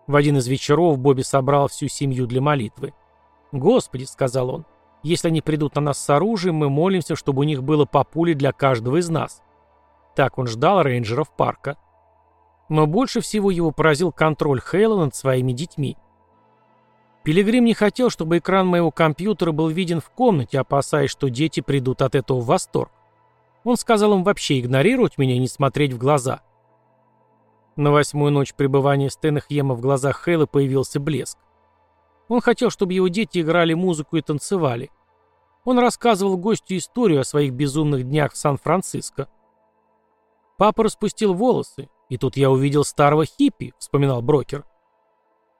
[0.07, 2.93] В один из вечеров Бобби собрал всю семью для молитвы.
[3.51, 4.65] «Господи»,— сказал он,—
[5.05, 8.33] «если они придут на нас с оружием, мы молимся, чтобы у них было по пуле
[8.33, 9.41] для каждого из нас».
[10.15, 11.77] Так он ждал рейнджеров парка.
[12.69, 15.97] Но больше всего его поразил контроль Хейла над своими детьми.
[17.23, 22.01] Пилигрим не хотел, чтобы экран моего компьютера был виден в комнате, опасаясь, что дети придут
[22.01, 22.91] от этого в восторг.
[23.63, 26.41] Он сказал им вообще игнорировать меня и не смотреть в глаза.
[27.75, 31.37] На восьмую ночь пребывания Стэнахьема в глазах Хейла появился блеск.
[32.27, 34.91] Он хотел, чтобы его дети играли музыку и танцевали.
[35.63, 39.27] Он рассказывал гостю историю о своих безумных днях в Сан-Франциско.
[40.57, 44.63] Папа распустил волосы, и тут я увидел старого хиппи, вспоминал брокер.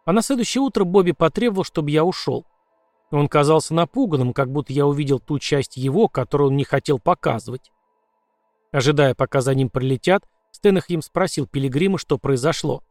[0.06, 2.46] А на следующее утро Бобби потребовал, чтобы я ушел.
[3.12, 7.72] Он казался напуганным, как будто я увидел ту часть его, которую он не хотел показывать.
[8.72, 12.84] Ожидая, пока за ним прилетят, Стэнахим спросил Пилигрима, что произошло.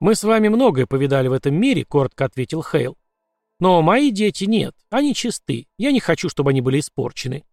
[0.00, 2.96] «Мы с вами многое повидали в этом мире»,— коротко ответил Хейл.
[3.60, 5.66] «Но мои дети нет, они чисты.
[5.76, 7.44] Я не хочу, чтобы они были испорчены».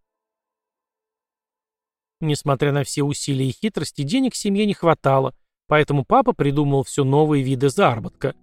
[2.20, 5.34] Несмотря на все усилия и хитрости, денег семье не хватало,
[5.68, 8.34] поэтому папа придумал все новые виды заработка.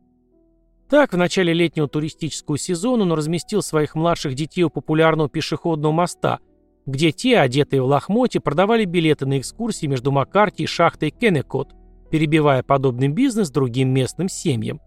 [0.88, 6.40] Так, в начале летнего туристического сезона он разместил своих младших детей у популярного пешеходного моста,
[6.86, 11.74] где те, одетые в лохмотье, продавали билеты на экскурсии между Маккарти и шахтой Кеннекот,
[12.10, 14.82] перебивая подобный бизнес другим местным семьям.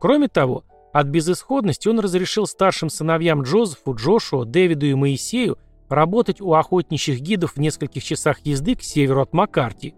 [0.00, 6.54] Кроме того, от безысходности он разрешил старшим сыновьям Джозефу, Джошуа, Дэвиду и Моисею работать у
[6.54, 9.94] охотничьих гидов в нескольких часах езды к северу от Маккарти.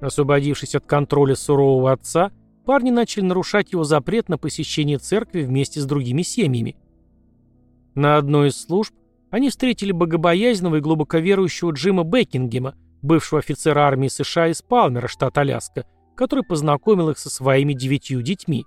[0.00, 2.30] Освободившись от контроля сурового отца,
[2.64, 6.76] парни начали нарушать его запрет на посещение церкви вместе с другими семьями.
[7.94, 8.94] На одной из служб
[9.30, 15.36] они встретили богобоязненного и глубоко верующего Джима Бекингема, бывшего офицера армии США из Палмера, штат
[15.38, 15.84] Аляска,
[16.16, 18.64] который познакомил их со своими девятью детьми.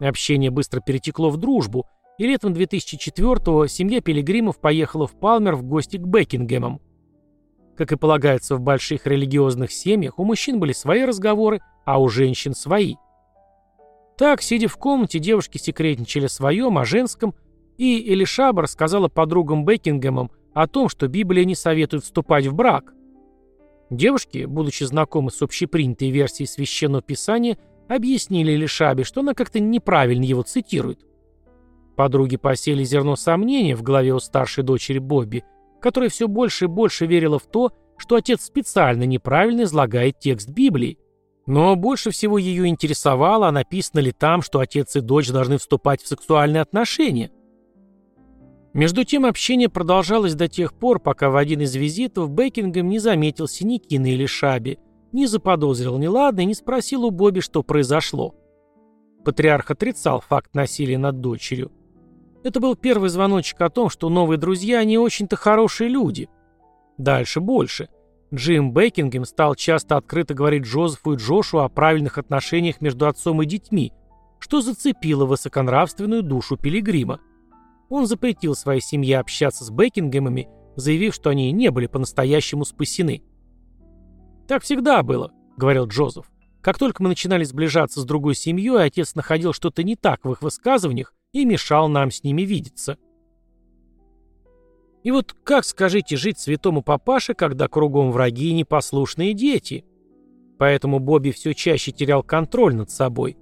[0.00, 1.86] Общение быстро перетекло в дружбу,
[2.18, 6.80] и летом 2004-го семья Пилигримов поехала в Палмер в гости к Бекингемам.
[7.76, 12.54] Как и полагается в больших религиозных семьях, у мужчин были свои разговоры, а у женщин
[12.54, 12.94] свои.
[14.16, 17.34] Так, сидя в комнате, девушки секретничали о своем, о женском,
[17.76, 22.93] и Элишаба рассказала подругам Бекингемам о том, что Библия не советует вступать в брак.
[23.90, 30.42] Девушки, будучи знакомы с общепринятой версией Священного Писания, объяснили Элишабе, что она как-то неправильно его
[30.42, 31.00] цитирует.
[31.96, 35.44] Подруги посели зерно сомнения в голове у старшей дочери Бобби,
[35.80, 40.98] которая все больше и больше верила в то, что отец специально неправильно излагает текст Библии.
[41.46, 46.02] Но больше всего ее интересовало, а написано ли там, что отец и дочь должны вступать
[46.02, 47.30] в сексуальные отношения.
[48.74, 53.46] Между тем общение продолжалось до тех пор, пока в один из визитов Бекингем не заметил
[53.46, 54.78] синяки на Элишабе,
[55.12, 58.34] не заподозрил неладно и не спросил у Бобби, что произошло.
[59.24, 61.70] Патриарх отрицал факт насилия над дочерью.
[62.42, 66.28] Это был первый звоночек о том, что новые друзья не очень-то хорошие люди.
[66.98, 67.88] Дальше больше.
[68.34, 73.46] Джим Бекингем стал часто открыто говорить Джозефу и Джошу о правильных отношениях между отцом и
[73.46, 73.92] детьми,
[74.40, 77.20] что зацепило высоконравственную душу Пилигрима.
[77.94, 83.22] Он запретил своей семье общаться с Бекингемами, заявив, что они не были по-настоящему спасены.
[84.48, 86.28] «Так всегда было»,— говорил Джозеф.
[86.60, 90.42] «Как только мы начинали сближаться с другой семьей, отец находил что-то не так в их
[90.42, 92.98] высказываниях, и мешал нам с ними видеться.
[95.04, 99.84] И вот как, скажите, жить святому папаше, когда кругом враги и непослушные дети?
[100.58, 103.36] Поэтому Бобби все чаще терял контроль над собой.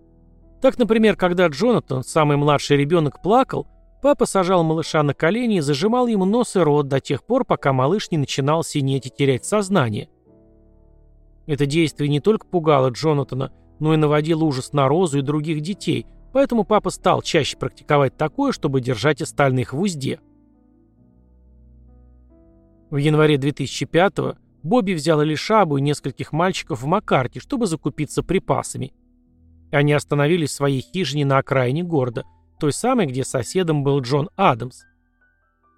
[0.61, 3.67] Так, например, когда Джонатан, самый младший ребенок, плакал,
[4.03, 7.73] папа сажал малыша на колени и зажимал ему нос и рот до тех пор, пока
[7.73, 10.11] малыш не начинал синеть и терять сознание.
[11.47, 16.07] Это действие не только пугало Джонатана, но и наводило ужас на Розу и других детей–
[16.33, 20.19] Поэтому папа стал чаще практиковать такое, чтобы держать остальных в узде.
[22.91, 28.93] В январе 2005-го Бобби взял Элишабу и нескольких мальчиков в Макарте, чтобы закупиться припасами.
[29.71, 32.25] Они остановились в своей хижине на окраине города,
[32.63, 34.85] той самой, где соседом был Джон Адамс.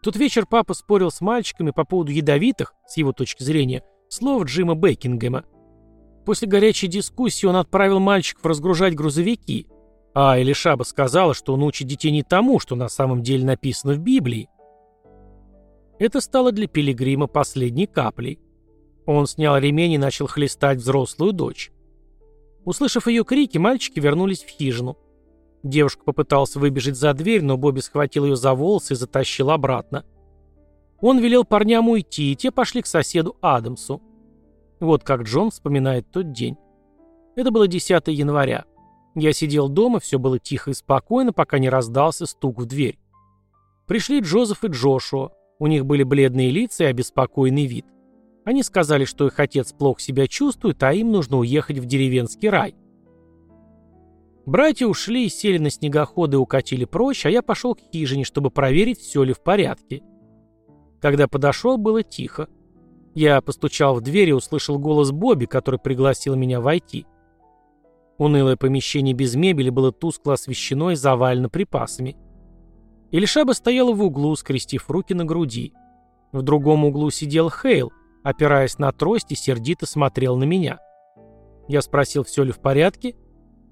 [0.03, 4.75] Тот вечер папа спорил с мальчиками по поводу ядовитых, с его точки зрения, слов Джима
[4.75, 5.45] Бейкингема.
[6.27, 9.67] После горячей дискуссии он отправил мальчиков разгружать грузовики,
[10.15, 14.01] а Элишаба сказала, что он учит детей не тому, что на самом деле написано в
[14.01, 14.51] Библии.
[15.99, 18.41] Это стало для Пилигрима последней каплей.
[19.07, 21.73] Он снял ремень и начал хлестать взрослую дочь.
[22.67, 24.99] Услышав ее крики, мальчики вернулись в хижину.
[25.65, 30.05] Девушка попыталась выбежать за дверь, но Бобби схватил ее за волосы и затащил обратно.
[31.01, 34.03] Он велел парням уйти, и те пошли к соседу Адамсу.
[34.79, 36.57] Вот как Джон вспоминает тот день.
[37.35, 38.67] Это было 10 января.
[39.15, 42.99] Я сидел дома, все было тихо и спокойно, пока не раздался стук в дверь.
[43.87, 45.31] Пришли Джозеф и Джошуа.
[45.59, 47.87] У них были бледные лица и обеспокоенный вид.
[48.45, 52.75] Они сказали, что их отец плохо себя чувствует, а им нужно уехать в деревенский рай.
[54.47, 59.01] Братья ушли, сели на снегоходы и укатили прочь, а я пошел к хижине, чтобы проверить,
[59.01, 60.03] все ли в порядке.
[61.01, 62.49] Когда подошел, было тихо.
[63.15, 67.07] Я постучал в дверь и услышал голос Бобби, который пригласил меня войти.
[68.19, 72.17] Унылое помещение без мебели было тускло освещено и завалено припасами.
[73.11, 75.73] Ильшаба стояла в углу, скрестив руки на груди.
[76.33, 77.93] В другом углу сидел Хейл,
[78.23, 80.81] опираясь на трость и сердито смотрел на меня.
[81.69, 83.15] Я спросил, все ли в порядке.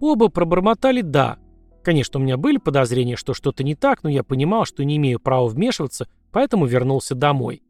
[0.03, 1.39] Оба пробормотали «да».
[1.85, 5.21] Конечно, у меня были подозрения, что что-то не так, но я понимал, что не имею
[5.21, 7.63] права вмешиваться, поэтому вернулся домой.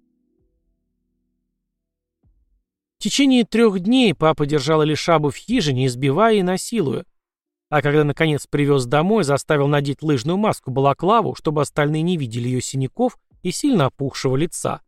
[2.97, 7.05] В течение трех дней папа держал Элишабу в хижине, избивая и насилуя.
[7.68, 13.18] А когда, наконец, привез домой, заставил надеть лыжную маску-балаклаву, чтобы остальные не видели ее синяков
[13.43, 14.80] и сильно опухшего лица.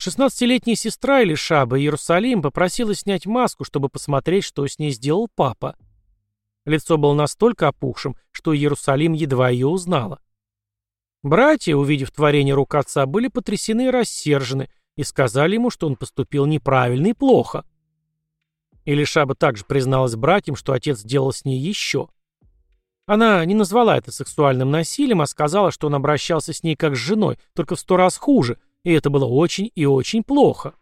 [0.00, 5.76] Шестнадцатилетняя сестра Элишаба, Иерусалим, попросила снять маску, чтобы посмотреть, что с ней сделал папа.
[6.64, 10.20] Лицо было настолько опухшим, что Иерусалим едва ее узнала.
[11.24, 16.46] Братья, увидев творение рук отца, были потрясены и рассержены, и сказали ему, что он поступил
[16.46, 17.64] неправильно и плохо.
[18.84, 22.08] Илишаба также призналась братьям, что отец сделал с ней еще.
[23.06, 26.98] Она не назвала это сексуальным насилием, а сказала, что он обращался с ней как с
[26.98, 28.58] женой, только в сто раз хуже,
[28.88, 30.72] и это было очень и очень плохо.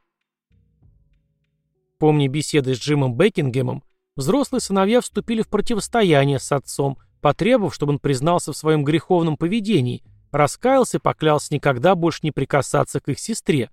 [1.99, 3.83] Помня беседы с Джимом Бекингемом,
[4.15, 10.05] взрослые сыновья вступили в противостояние с отцом, потребовав, чтобы он признался в своем греховном поведении,
[10.31, 13.71] раскаялся и поклялся никогда больше не прикасаться к их сестре.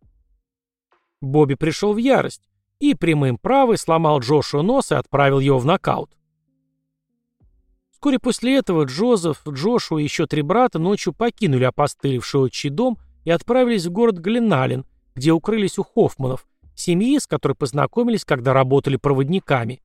[1.21, 6.09] Бобби пришел в ярость и прямым правой сломал Джошуа нос и отправил его в нокаут.
[7.91, 13.31] Вскоре после этого Джозеф, Джошуа и еще три брата ночью покинули опостылевший отчий дом и
[13.31, 19.81] отправились в город Гленален, где укрылись у Хоффманов, семьи, с которой познакомились, когда работали проводниками.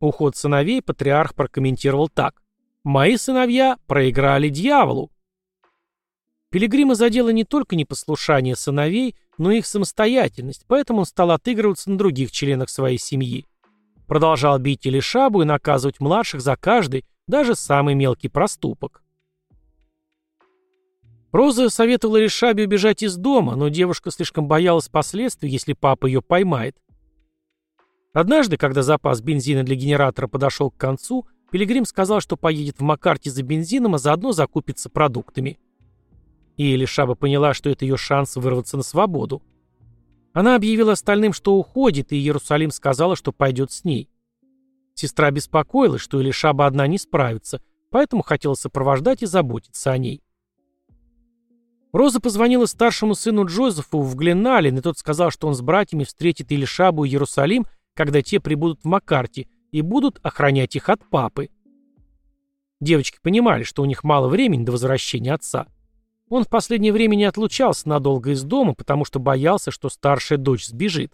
[0.00, 2.42] Уход сыновей патриарх прокомментировал так.
[2.84, 5.10] «Мои сыновья проиграли дьяволу».
[6.50, 11.98] Пилигрима задело не только непослушание сыновей, но и их самостоятельность, поэтому он стал отыгрываться на
[11.98, 13.46] других членах своей семьи.
[14.06, 19.04] Продолжал бить или шабу и наказывать младших за каждый, даже самый мелкий проступок.
[21.32, 26.76] Роза советовала Решабе убежать из дома, но девушка слишком боялась последствий, если папа ее поймает.
[28.12, 33.30] Однажды, когда запас бензина для генератора подошел к концу, Пилигрим сказал, что поедет в Макарте
[33.30, 35.58] за бензином, а заодно закупится продуктами.
[36.56, 39.42] И Элишаба поняла, что это ее шанс вырваться на свободу.
[40.32, 44.08] Она объявила остальным, что уходит, и Иерусалим сказала, что пойдет с ней.
[44.94, 50.22] Сестра беспокоилась, что Элишаба одна не справится, поэтому хотела сопровождать и заботиться о ней.
[51.92, 56.52] Роза позвонила старшему сыну Джозефу в Гленналин, и тот сказал, что он с братьями встретит
[56.52, 61.48] Илишабу и Иерусалим, когда те прибудут в Макарте, и будут охранять их от папы.
[62.80, 65.66] Девочки понимали, что у них мало времени до возвращения отца.
[66.28, 70.66] Он в последнее время не отлучался надолго из дома, потому что боялся, что старшая дочь
[70.66, 71.12] сбежит.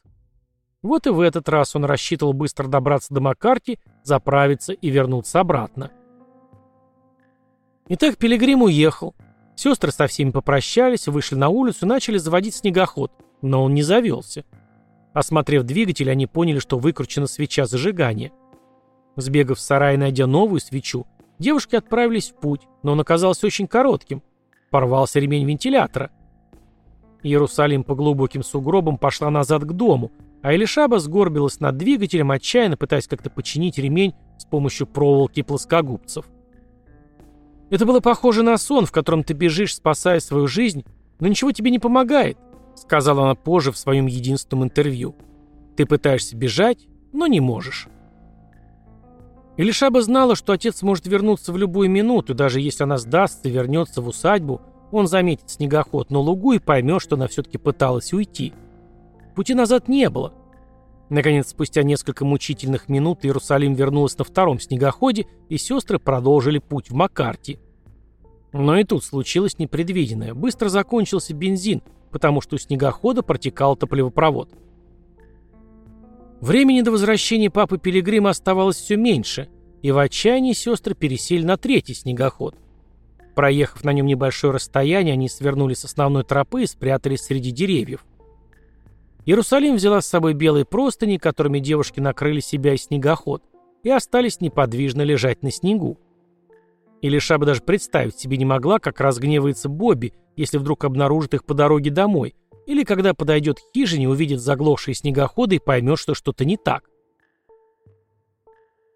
[0.82, 5.90] Вот и в этот раз он рассчитывал быстро добраться до Макарти, заправиться и вернуться обратно.
[7.88, 9.14] Итак, Пилигрим уехал.
[9.56, 13.10] Сестры со всеми попрощались, вышли на улицу и начали заводить снегоход,
[13.42, 14.44] но он не завелся.
[15.12, 18.30] Осмотрев двигатель, они поняли, что выкручена свеча зажигания.
[19.16, 21.06] Сбегав в сарай и найдя новую свечу,
[21.40, 24.22] девушки отправились в путь, но он оказался очень коротким–
[24.70, 26.10] Порвался ремень вентилятора.
[27.22, 33.08] Иерусалим по глубоким сугробам пошла назад к дому, а Элишаба сгорбилась над двигателем, отчаянно пытаясь
[33.08, 36.26] как-то починить ремень с помощью проволоки плоскогубцев.
[37.70, 40.84] Это было похоже на сон, в котором ты бежишь, спасая свою жизнь,
[41.18, 42.38] но ничего тебе не помогает,
[42.76, 45.16] сказала она позже в своем единственном интервью.
[45.76, 47.88] Ты пытаешься бежать, но не можешь.
[49.56, 54.02] Илишаба знала, что отец может вернуться в любую минуту, даже если она сдастся и вернется
[54.02, 54.60] в усадьбу,
[54.92, 58.52] он заметит снегоход на лугу и поймет, что она все-таки пыталась уйти.
[59.34, 60.32] Пути назад не было.
[61.08, 66.94] Наконец, спустя несколько мучительных минут Иерусалим вернулась на втором снегоходе, и сестры продолжили путь в
[66.94, 67.58] Макарти.
[68.52, 70.34] Но и тут случилось непредвиденное.
[70.34, 74.50] Быстро закончился бензин, потому что у снегохода протекал топливопровод.
[76.40, 79.48] Времени до возвращения папы Пилигрима оставалось все меньше,
[79.82, 82.56] и в отчаянии сестры пересели на третий снегоход.
[83.34, 88.04] Проехав на нем небольшое расстояние, они свернули с основной тропы и спрятались среди деревьев.
[89.26, 93.42] Иерусалим взяла с собой белые простыни, которыми девушки накрыли себя и снегоход,
[93.82, 95.98] и остались неподвижно лежать на снегу.
[97.02, 101.54] Или Шаба даже представить себе не могла, как разгневается Бобби, если вдруг обнаружит их по
[101.54, 106.56] дороге домой, или когда подойдет к хижине, увидит заглохшие снегоходы и поймет, что что-то не
[106.56, 106.84] так.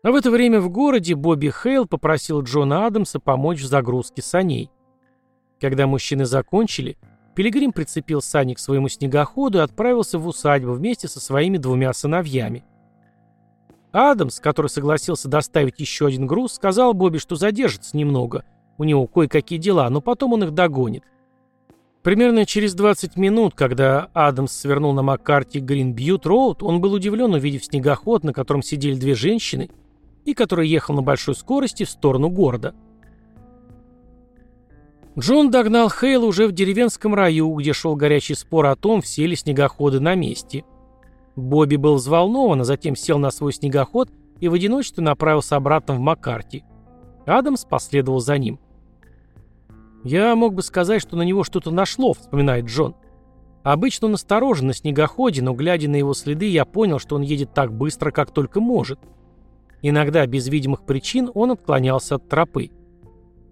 [0.03, 4.70] А в это время в городе Бобби Хейл попросил Джона Адамса помочь в загрузке саней.
[5.61, 6.97] Когда мужчины закончили,
[7.41, 12.64] Пилигрим прицепил сани к своему снегоходу и отправился в усадьбу вместе со своими двумя сыновьями.
[13.93, 18.45] Адамс, который согласился доставить еще один груз, сказал Бобби, что задержится немного,
[18.76, 21.05] у него кое-какие дела, но потом он их догонит.
[22.03, 27.32] Примерно через 20 минут, когда Адамс свернул на Маккарти Грин Бьют Роуд, он был удивлен,
[27.32, 29.70] увидев снегоход, на котором сидели две женщины,
[30.26, 32.74] и который ехал на большой скорости в сторону города.
[35.21, 39.37] Джон догнал Хейла уже в деревенском раю, где шел горячий спор о том, все ли
[39.37, 40.64] снегоходы на месте.
[41.37, 44.09] Бобби был взволнован, а затем сел на свой снегоход
[44.41, 46.64] и в одиночестве направился обратно в Маккарти.
[47.27, 48.59] Адамс последовал за ним.
[50.05, 52.97] «Я мог бы сказать, что на него что-то нашло»,— вспоминает Джон.
[53.62, 57.53] Обычно он осторожен на снегоходе, но глядя на его следы, я понял, что он едет
[57.53, 58.99] так быстро, как только может.
[59.83, 62.71] Иногда, без видимых причин, он отклонялся от тропы.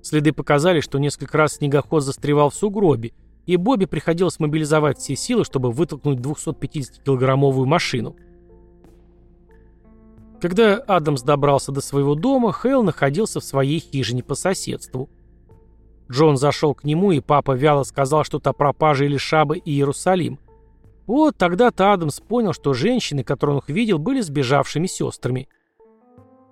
[0.02, 3.12] Следы показали, что несколько раз снегоход застревал в сугробе,
[3.46, 8.16] и Бобби приходилось мобилизовать все силы, чтобы вытолкнуть 250-килограммовую машину.
[10.40, 15.08] Когда Адамс добрался до своего дома, Хейл находился в своей хижине по соседству.
[16.10, 20.38] Джон зашел к нему, и папа вяло сказал что-то о пропаже или Шабы и Иерусалим.
[21.06, 25.48] Вот тогда-то Адамс понял, что женщины, которые он их видел, были сбежавшими сестрами.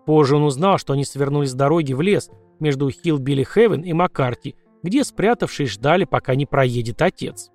[0.07, 2.31] Позже он узнал, что они свернули с дороги в лес
[2.61, 7.51] между Хилл-Билли Хевен и Маккарти, где спрятавшись ждали, пока не проедет отец.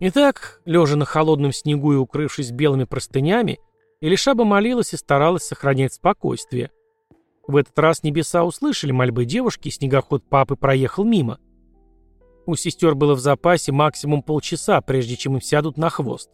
[0.00, 3.58] Итак, лежа на холодном снегу и укрывшись белыми простынями,
[4.00, 6.70] Элишаба молилась и старалась сохранять спокойствие.
[7.48, 11.38] В этот раз небеса услышали мольбы девушки, и снегоход папы проехал мимо.
[12.46, 16.30] У сестер было в запасе максимум полчаса, прежде чем им сядут на хвост.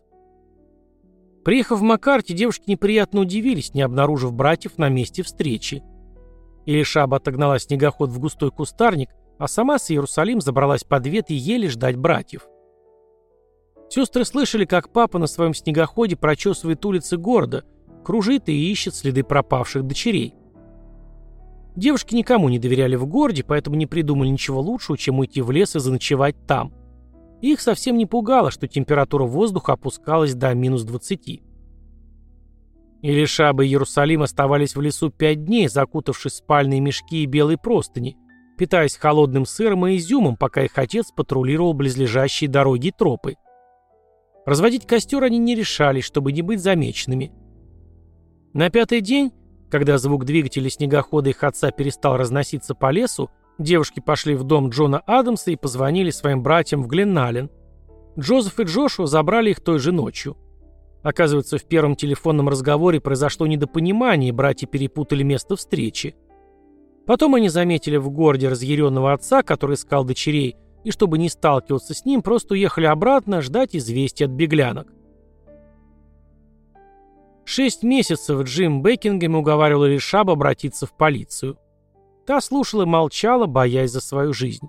[1.45, 5.83] Приехав в Макарте, девушки неприятно удивились, не обнаружив братьев на месте встречи.
[6.67, 11.69] Илишаба отогнала снегоход в густой кустарник, а сама с Иерусалим забралась под вет и еле
[11.69, 12.47] ждать братьев.
[13.89, 17.65] Сестры слышали, как папа на своем снегоходе прочесывает улицы города,
[18.05, 20.35] кружит и ищет следы пропавших дочерей.
[21.77, 25.77] Девушки никому не доверяли в городе, поэтому не придумали ничего лучшего, чем уйти в лес
[25.77, 26.73] и заночевать там–
[27.45, 31.43] их совсем не пугало, что температура воздуха опускалась до минус 20.
[33.07, 38.17] Илишаба и Иерусалим оставались в лесу пять дней, закутавшись в спальные мешки и белые простыни,
[38.57, 43.37] питаясь холодным сыром и изюмом, пока их отец патрулировал близлежащие дороги и тропы.
[44.47, 47.33] Разводить костер они не решались, чтобы не быть замеченными.
[48.55, 49.33] На пятый день,
[49.71, 54.99] когда звук двигателя снегохода их отца перестал разноситься по лесу, Девушки пошли в дом Джона
[55.07, 57.51] Адамса и позвонили своим братьям в Гленнален.
[58.19, 60.37] Джозеф и Джошуа забрали их той же ночью.
[61.05, 66.17] Оказывается, в первом телефонном разговоре произошло недопонимание, и братья перепутали место встречи.
[67.07, 72.07] Потом они заметили в городе разъяренного отца, который искал дочерей, и чтобы не сталкиваться с
[72.07, 74.95] ним, просто уехали обратно ждать известий от беглянок.
[77.45, 81.59] Шесть месяцев Джим Бекингем уговаривал Ришаба обратиться в полицию.
[82.27, 84.69] Та слушала и молчала, боясь за свою жизнь.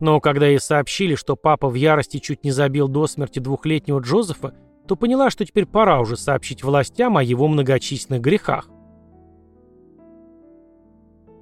[0.00, 4.56] Но когда ей сообщили, что папа в ярости чуть не забил до смерти двухлетнего Джозефа,
[4.86, 8.68] то поняла, что теперь пора уже сообщить властям о его многочисленных грехах.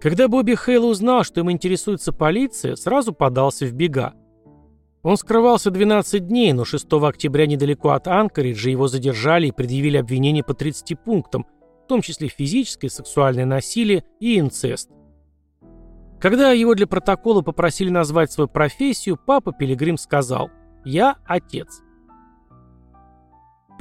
[0.00, 4.14] Когда Бобби Хейл узнал, что им интересуется полиция, сразу подался в бега.
[5.02, 10.42] Он скрывался 12 дней, но 6 октября недалеко от Анкориджа его задержали и предъявили обвинения
[10.42, 11.46] по 30 пунктам,
[11.84, 14.90] в том числе физическое, сексуальное насилие и инцест.
[16.20, 20.50] Когда его для протокола попросили назвать свою профессию, папа Пилигрим сказал
[20.84, 21.82] «Я отец».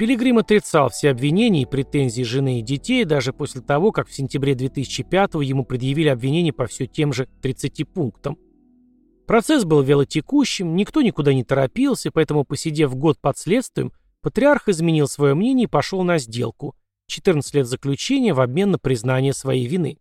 [0.00, 4.54] Пилигрим отрицал все обвинения и претензии жены и детей, даже после того, как в сентябре
[4.54, 8.38] 2005 ему предъявили обвинения по все тем же 30 пунктам.
[9.26, 13.92] Процесс был велотекущим, никто никуда не торопился, поэтому, посидев год под следствием,
[14.22, 16.74] патриарх изменил свое мнение и пошел на сделку–
[17.06, 19.98] 14 лет заключения в обмен на признание своей вины.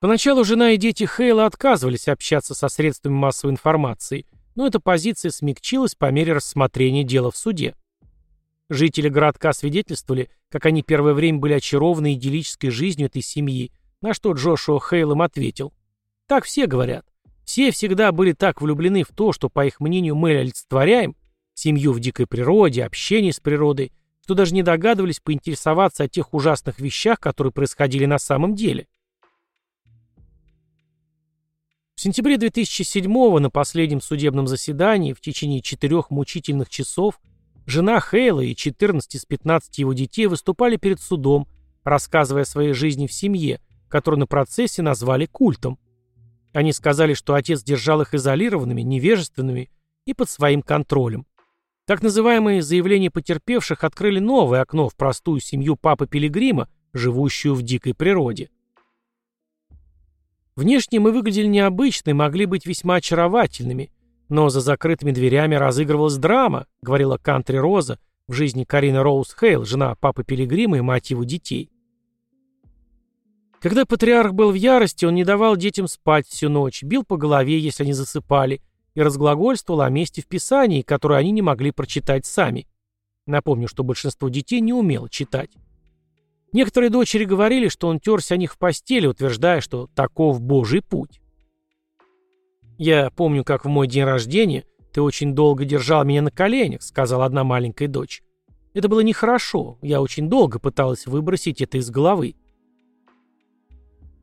[0.00, 5.94] Поначалу жена и дети Хейла отказывались общаться со средствами массовой информации, но эта позиция смягчилась
[5.94, 7.74] по мере рассмотрения дела в суде.
[8.68, 14.32] Жители городка свидетельствовали, как они первое время были очарованы идиллической жизнью этой семьи, На что
[14.32, 15.72] Джошуа Хейл им ответил.
[16.26, 17.06] Так все говорят.
[17.44, 21.16] Все всегда были так влюблены в то, что, по их мнению, мы олицетворяем,
[21.54, 23.92] семью в дикой природе, общение с природой,
[24.22, 28.88] что даже не догадывались поинтересоваться о тех ужасных вещах, которые происходили на самом деле.
[31.94, 37.20] В сентябре 2007 на последнем судебном заседании в течение четырех мучительных часов
[37.66, 41.46] жена Хейла и 14 из 15 его детей выступали перед судом,
[41.84, 45.78] рассказывая о своей жизни в семье, которую на процессе назвали культом.
[46.52, 49.70] Они сказали, что отец держал их изолированными, невежественными
[50.04, 51.26] и под своим контролем.
[51.86, 57.94] Так называемые заявления потерпевших открыли новое окно в простую семью папы Пилигрима, живущую в дикой
[57.94, 58.50] природе.
[60.56, 63.90] Внешне мы выглядели необычно и могли быть весьма очаровательными,
[64.28, 67.98] но за закрытыми дверями разыгрывалась драма, говорила Кантри Роза
[68.28, 71.70] в жизни Карины Роуз Хейл, жена папы Пилигрима и мать его детей.
[73.60, 77.58] Когда патриарх был в ярости, он не давал детям спать всю ночь, бил по голове,
[77.58, 78.60] если они засыпали,
[78.94, 82.68] и разглагольствовал о месте в Писании, которое они не могли прочитать сами.
[83.26, 85.50] Напомню, что большинство детей не умело читать.
[86.54, 91.20] Некоторые дочери говорили, что он терся о них в постели, утверждая, что таков Божий путь.
[92.78, 97.24] «Я помню, как в мой день рождения ты очень долго держал меня на коленях», сказала
[97.24, 98.22] одна маленькая дочь.
[98.72, 102.36] «Это было нехорошо, я очень долго пыталась выбросить это из головы».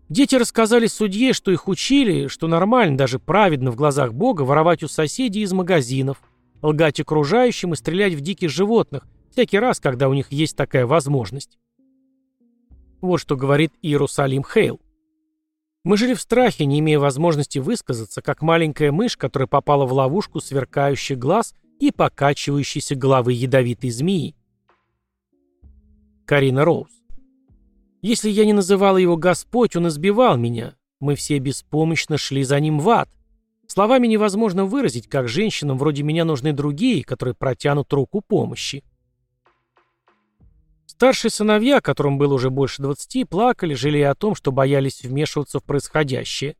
[0.07, 4.87] Дети рассказали судье, что их учили, что нормально, даже праведно в глазах Бога воровать у
[4.87, 6.21] соседей из магазинов,
[6.61, 11.57] лгать окружающим и стрелять в диких животных, всякий раз, когда у них есть такая возможность.
[13.01, 14.79] Вот что говорит Иерусалим Хейл.
[15.83, 20.39] Мы жили в страхе, не имея возможности высказаться, как маленькая мышь, которая попала в ловушку
[20.39, 24.35] сверкающих глаз и покачивающейся головы ядовитой змеи.
[26.25, 26.89] Карина Роуз.
[28.03, 30.75] Если я не называла его Господь, он избивал меня.
[30.99, 33.09] Мы все беспомощно шли за ним в ад.
[33.65, 38.83] Словами невозможно выразить, как женщинам вроде меня нужны другие, которые протянут руку помощи.
[41.01, 45.63] Старшие сыновья, которым было уже больше двадцати, плакали, жалея о том, что боялись вмешиваться в
[45.63, 46.55] происходящее.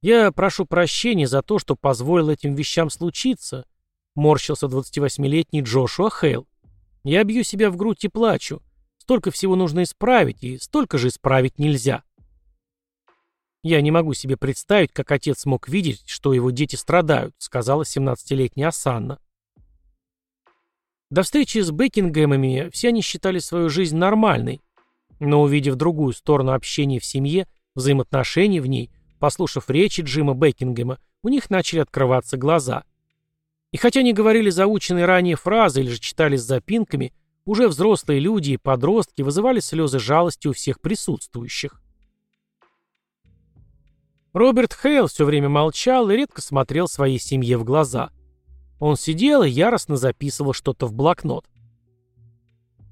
[0.00, 3.66] «Я прошу прощения за то, что позволил этим вещам случиться»,—
[4.14, 6.46] морщился 28-летний Джошуа Хейл.
[7.02, 8.62] «Я бью себя в грудь и плачу.
[8.98, 12.04] Столько всего нужно исправить, и столько же исправить нельзя».
[13.64, 18.68] «Я не могу себе представить, как отец мог видеть, что его дети страдают»,— сказала 17-летняя
[18.68, 19.18] Асанна.
[21.12, 24.62] До встречи с Бекингемами все они считали свою жизнь нормальной,
[25.20, 31.28] но увидев другую сторону общения в семье, взаимоотношений в ней, послушав речи Джима Бекингема, у
[31.28, 32.84] них начали открываться глаза.
[33.72, 37.12] И хотя они говорили заученные ранее фразы или же читали с запинками,
[37.44, 41.82] уже взрослые люди и подростки вызывали слезы жалости у всех присутствующих.
[44.32, 48.12] Роберт Хейл все время молчал и редко смотрел своей семье в глаза–
[48.82, 51.48] он сидел и яростно записывал что-то в блокнот.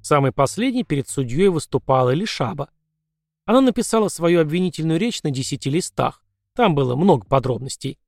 [0.01, 2.71] Самый последний перед судьей выступала Лишаба.
[3.45, 6.23] Она написала свою обвинительную речь на десяти листах.
[6.55, 7.99] Там было много подробностей.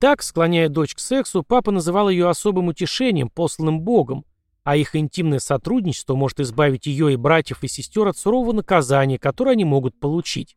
[0.00, 4.24] Так, склоняя дочь к сексу, папа называл ее особым утешением, посланным Богом,
[4.62, 9.50] а их интимное сотрудничество может избавить ее и братьев и сестер от сурового наказания, которое
[9.50, 10.56] они могут получить.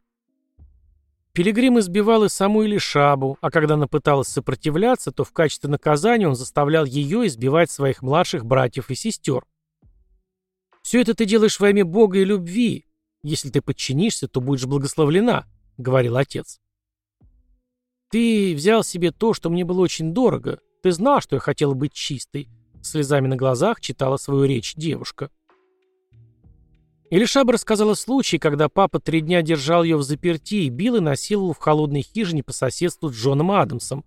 [1.33, 6.35] Пилигрим избивал и саму Илишабу, а когда она пыталась сопротивляться, то в качестве наказания он
[6.35, 9.45] заставлял ее избивать своих младших братьев и сестер.
[10.81, 12.85] «Все это ты делаешь во имя Бога и любви.
[13.23, 15.45] Если ты подчинишься, то будешь благословлена»,—
[15.77, 16.59] говорил отец.
[18.09, 20.59] «Ты взял себе то, что мне было очень дорого.
[20.83, 22.49] Ты знал, что я хотела быть чистой»,—
[22.81, 25.29] слезами на глазах читала свою речь девушка.
[27.11, 31.51] Илишаба рассказала случай, когда папа три дня держал ее в заперти и бил и насиловал
[31.51, 34.05] в холодной хижине по соседству с Джоном Адамсом.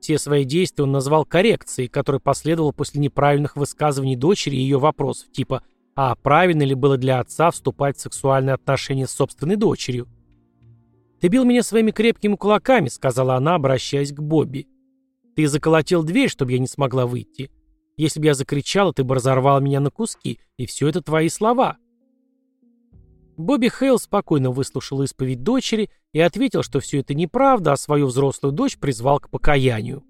[0.00, 5.32] Все свои действия он назвал коррекцией, которая последовала после неправильных высказываний дочери и ее вопросов,
[5.32, 5.64] типа
[5.96, 10.06] «А правильно ли было для отца вступать в сексуальные отношения с собственной дочерью?»
[11.20, 14.68] «Ты бил меня своими крепкими кулаками»,— сказала она, обращаясь к Бобби.
[15.34, 17.50] «Ты заколотил дверь, чтобы я не смогла выйти.
[17.96, 21.78] Если бы я закричала, ты бы разорвал меня на куски, и все это твои слова».
[23.36, 28.52] Бобби Хейл спокойно выслушал исповедь дочери и ответил, что все это неправда, а свою взрослую
[28.52, 30.04] дочь призвал к покаянию.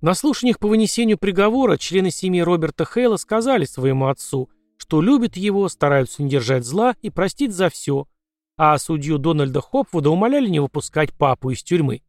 [0.00, 5.68] На слушаниях по вынесению приговора члены семьи Роберта Хейла сказали своему отцу, что любят его,
[5.68, 8.06] стараются не держать зла и простить за все,
[8.56, 12.02] а судью Дональда Хопвуда умоляли не выпускать папу из тюрьмы.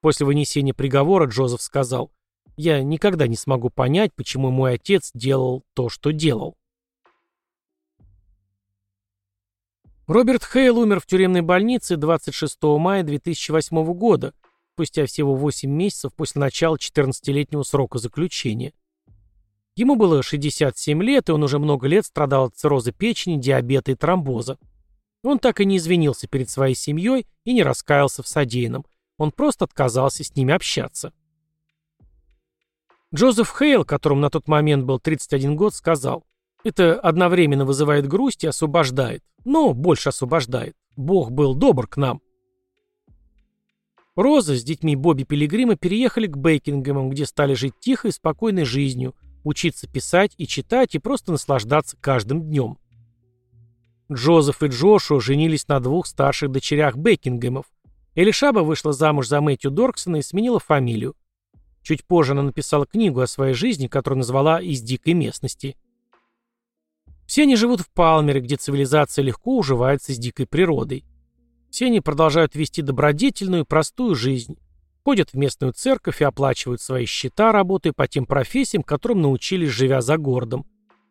[0.00, 2.10] После вынесения приговора Джозеф сказал,
[2.56, 6.56] «Я никогда не смогу понять, почему мой отец делал то, что делал».
[10.06, 14.34] Роберт Хейл умер в тюремной больнице 26 мая 2008 года,
[14.74, 18.74] спустя всего 8 месяцев после начала 14-летнего срока заключения.
[19.76, 23.94] Ему было 67 лет, и он уже много лет страдал от цирроза печени, диабета и
[23.94, 24.58] тромбоза.
[25.22, 28.84] Он так и не извинился перед своей семьей и не раскаялся в содеянном.
[29.16, 31.14] Он просто отказался с ними общаться.
[33.14, 36.24] Джозеф Хейл, которому на тот момент был 31 год, сказал,
[36.64, 39.22] «Это одновременно вызывает грусть и освобождает.
[39.44, 40.74] Но больше освобождает.
[40.96, 42.20] Бог был добр к нам.
[44.16, 49.14] Роза с детьми Бобби Пилигрима переехали к Бейкингемам, где стали жить тихой и спокойной жизнью,
[49.42, 52.78] учиться писать и читать и просто наслаждаться каждым днем.
[54.12, 57.66] Джозеф и Джошуа женились на двух старших дочерях Бекингемов.
[58.14, 61.16] Элишаба вышла замуж за Мэтью Дорксона и сменила фамилию.
[61.82, 65.76] Чуть позже она написала книгу о своей жизни, которую назвала «Из дикой местности».
[67.26, 71.04] Все они живут в Палмере, где цивилизация легко уживается с дикой природой.
[71.70, 74.56] Все они продолжают вести добродетельную и простую жизнь.
[75.04, 80.00] Ходят в местную церковь и оплачивают свои счета, работая по тем профессиям, которым научились, живя
[80.00, 80.66] за городом.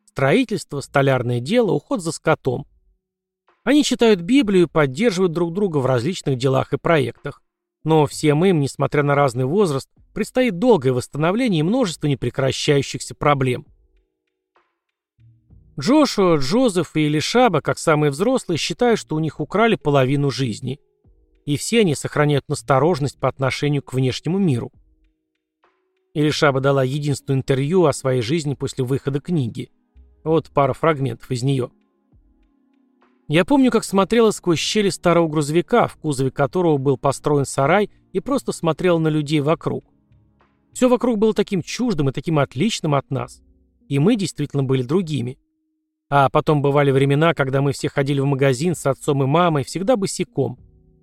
[0.06, 2.66] Строительство, столярное дело, уход за скотом.
[3.64, 7.42] Они читают Библию и поддерживают друг друга в различных делах и проектах.
[7.84, 13.66] Но всем им, несмотря на разный возраст, предстоит долгое восстановление и множество непрекращающихся проблем.
[15.80, 20.80] Джошуа, Джозеф и Элишаба, как самые взрослые, считают, что у них украли половину жизни.
[21.46, 24.72] И все они сохраняют настороженность по отношению к внешнему миру.
[26.14, 29.72] Элишаба дала единственное интервью о своей жизни после выхода книги.
[30.24, 31.72] Вот пара фрагментов из нее.
[33.28, 38.20] Я помню, как смотрела сквозь щели старого грузовика, в кузове которого был построен сарай, и
[38.20, 39.84] просто смотрела на людей вокруг.
[40.72, 43.42] Все вокруг было таким чуждым и таким отличным от нас.
[43.90, 45.40] И мы действительно были другими.
[46.16, 49.96] А потом бывали времена, когда мы все ходили в магазин с отцом и мамой, всегда
[49.96, 50.60] босиком.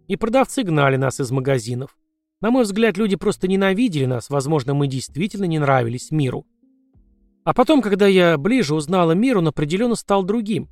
[0.07, 1.97] И продавцы гнали нас из магазинов.
[2.41, 6.47] На мой взгляд, люди просто ненавидели нас, возможно, мы действительно не нравились миру.
[7.43, 10.69] А потом, когда я ближе узнала мир, он определенно стал другим.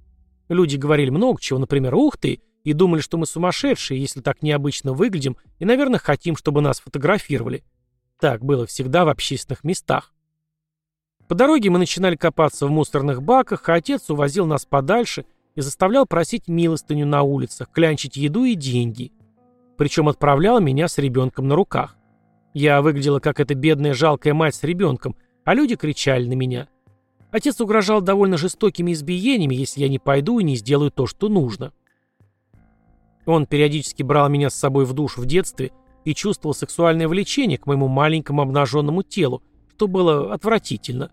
[0.49, 4.93] Люди говорили много чего, например, «Ух ты!» и думали, что мы сумасшедшие, если так необычно
[4.93, 7.65] выглядим, и, наверное, хотим, чтобы нас фотографировали.
[8.21, 10.13] Так было всегда в общественных местах.
[11.29, 16.07] По дороге мы начинали копаться в мусорных баках, а отец увозил нас подальше и заставлял
[16.07, 19.13] просить милостыню на улицах, клянчить еду и деньги.
[19.77, 21.97] Причем отправлял меня с ребенком на руках.
[22.55, 26.69] Я выглядела как эта бедная жалкая мать с ребенком, а люди кричали на меня.
[27.31, 31.73] Отец угрожал довольно жестокими избиениями, если я не пойду и не сделаю то, что нужно.
[33.27, 35.73] Он периодически брал меня с собой в душ в детстве
[36.07, 39.43] и чувствовал сексуальное влечение к моему маленькому обнаженному телу,
[39.75, 41.11] что было отвратительно.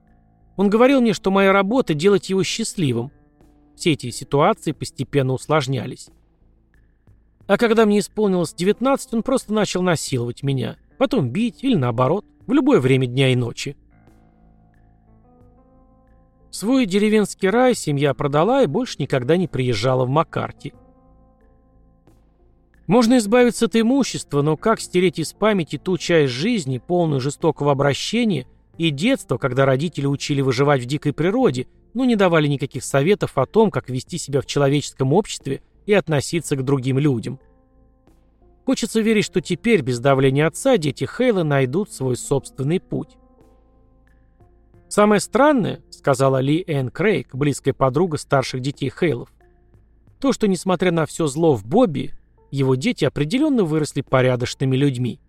[0.58, 3.12] Он говорил мне, что моя работа— делать его счастливым.
[3.76, 6.10] Все эти ситуации постепенно усложнялись.
[7.48, 12.54] А когда мне исполнилось 19, он просто начал насиловать меня, потом бить или наоборот, в
[12.54, 13.76] любое время дня и ночи.
[16.50, 20.74] Свой деревенский рай семья продала и больше никогда не приезжала в Макарти.
[22.88, 28.48] Можно избавиться от имущества, но как стереть из памяти ту часть жизни, полную жестокого обращения
[28.78, 33.46] и детство, когда родители учили выживать в дикой природе, но не давали никаких советов о
[33.46, 37.40] том, как вести себя в человеческом обществе и относиться к другим людям.
[38.66, 43.16] Хочется верить, что теперь, без давления отца, дети Хейла найдут свой собственный путь.
[44.90, 49.30] «Самое странное»,— сказала Ли Энн Крейг, близкая подруга старших детей Хейлов,
[50.20, 52.14] то, что, несмотря на все зло в Бобби,
[52.52, 55.20] его дети определенно выросли порядочными людьми.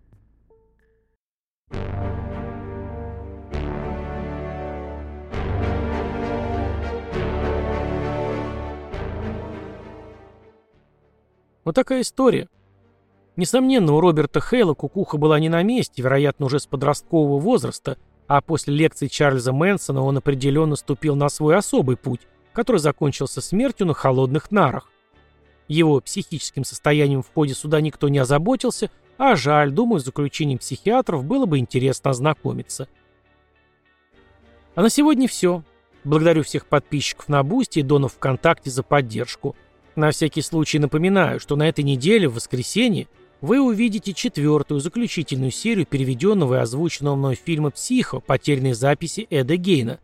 [11.67, 12.47] Вот такая история.
[13.35, 18.39] Несомненно, у Роберта Хейла кукуха была не на месте, вероятно, уже с подросткового возраста, а
[18.39, 22.21] после лекции Чарльза Мэнсона он определенно ступил на свой особый путь,
[22.53, 24.89] который закончился смертью на холодных нарах.
[25.67, 31.25] Его психическим состоянием в ходе суда никто не озаботился, а жаль, думаю, с заключением психиатров
[31.25, 32.87] было бы интересно ознакомиться.
[34.73, 35.65] А на сегодня все.
[36.05, 39.57] Благодарю всех подписчиков на Boosty и донов ВКонтакте за поддержку.
[39.97, 43.07] На всякий случай напоминаю, что на этой неделе, в воскресенье,
[43.41, 48.19] вы увидите четвертую, заключительную серию переведенного и озвученного мной фильма «Психо.
[48.19, 49.99] Потерянные записи Эда Гейна».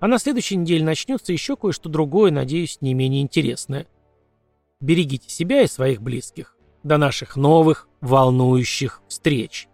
[0.00, 3.86] А на следующей неделе начнется еще кое-что другое, надеюсь, не менее интересное.
[4.80, 6.56] Берегите себя и своих близких.
[6.82, 9.68] До наших новых, волнующих встреч!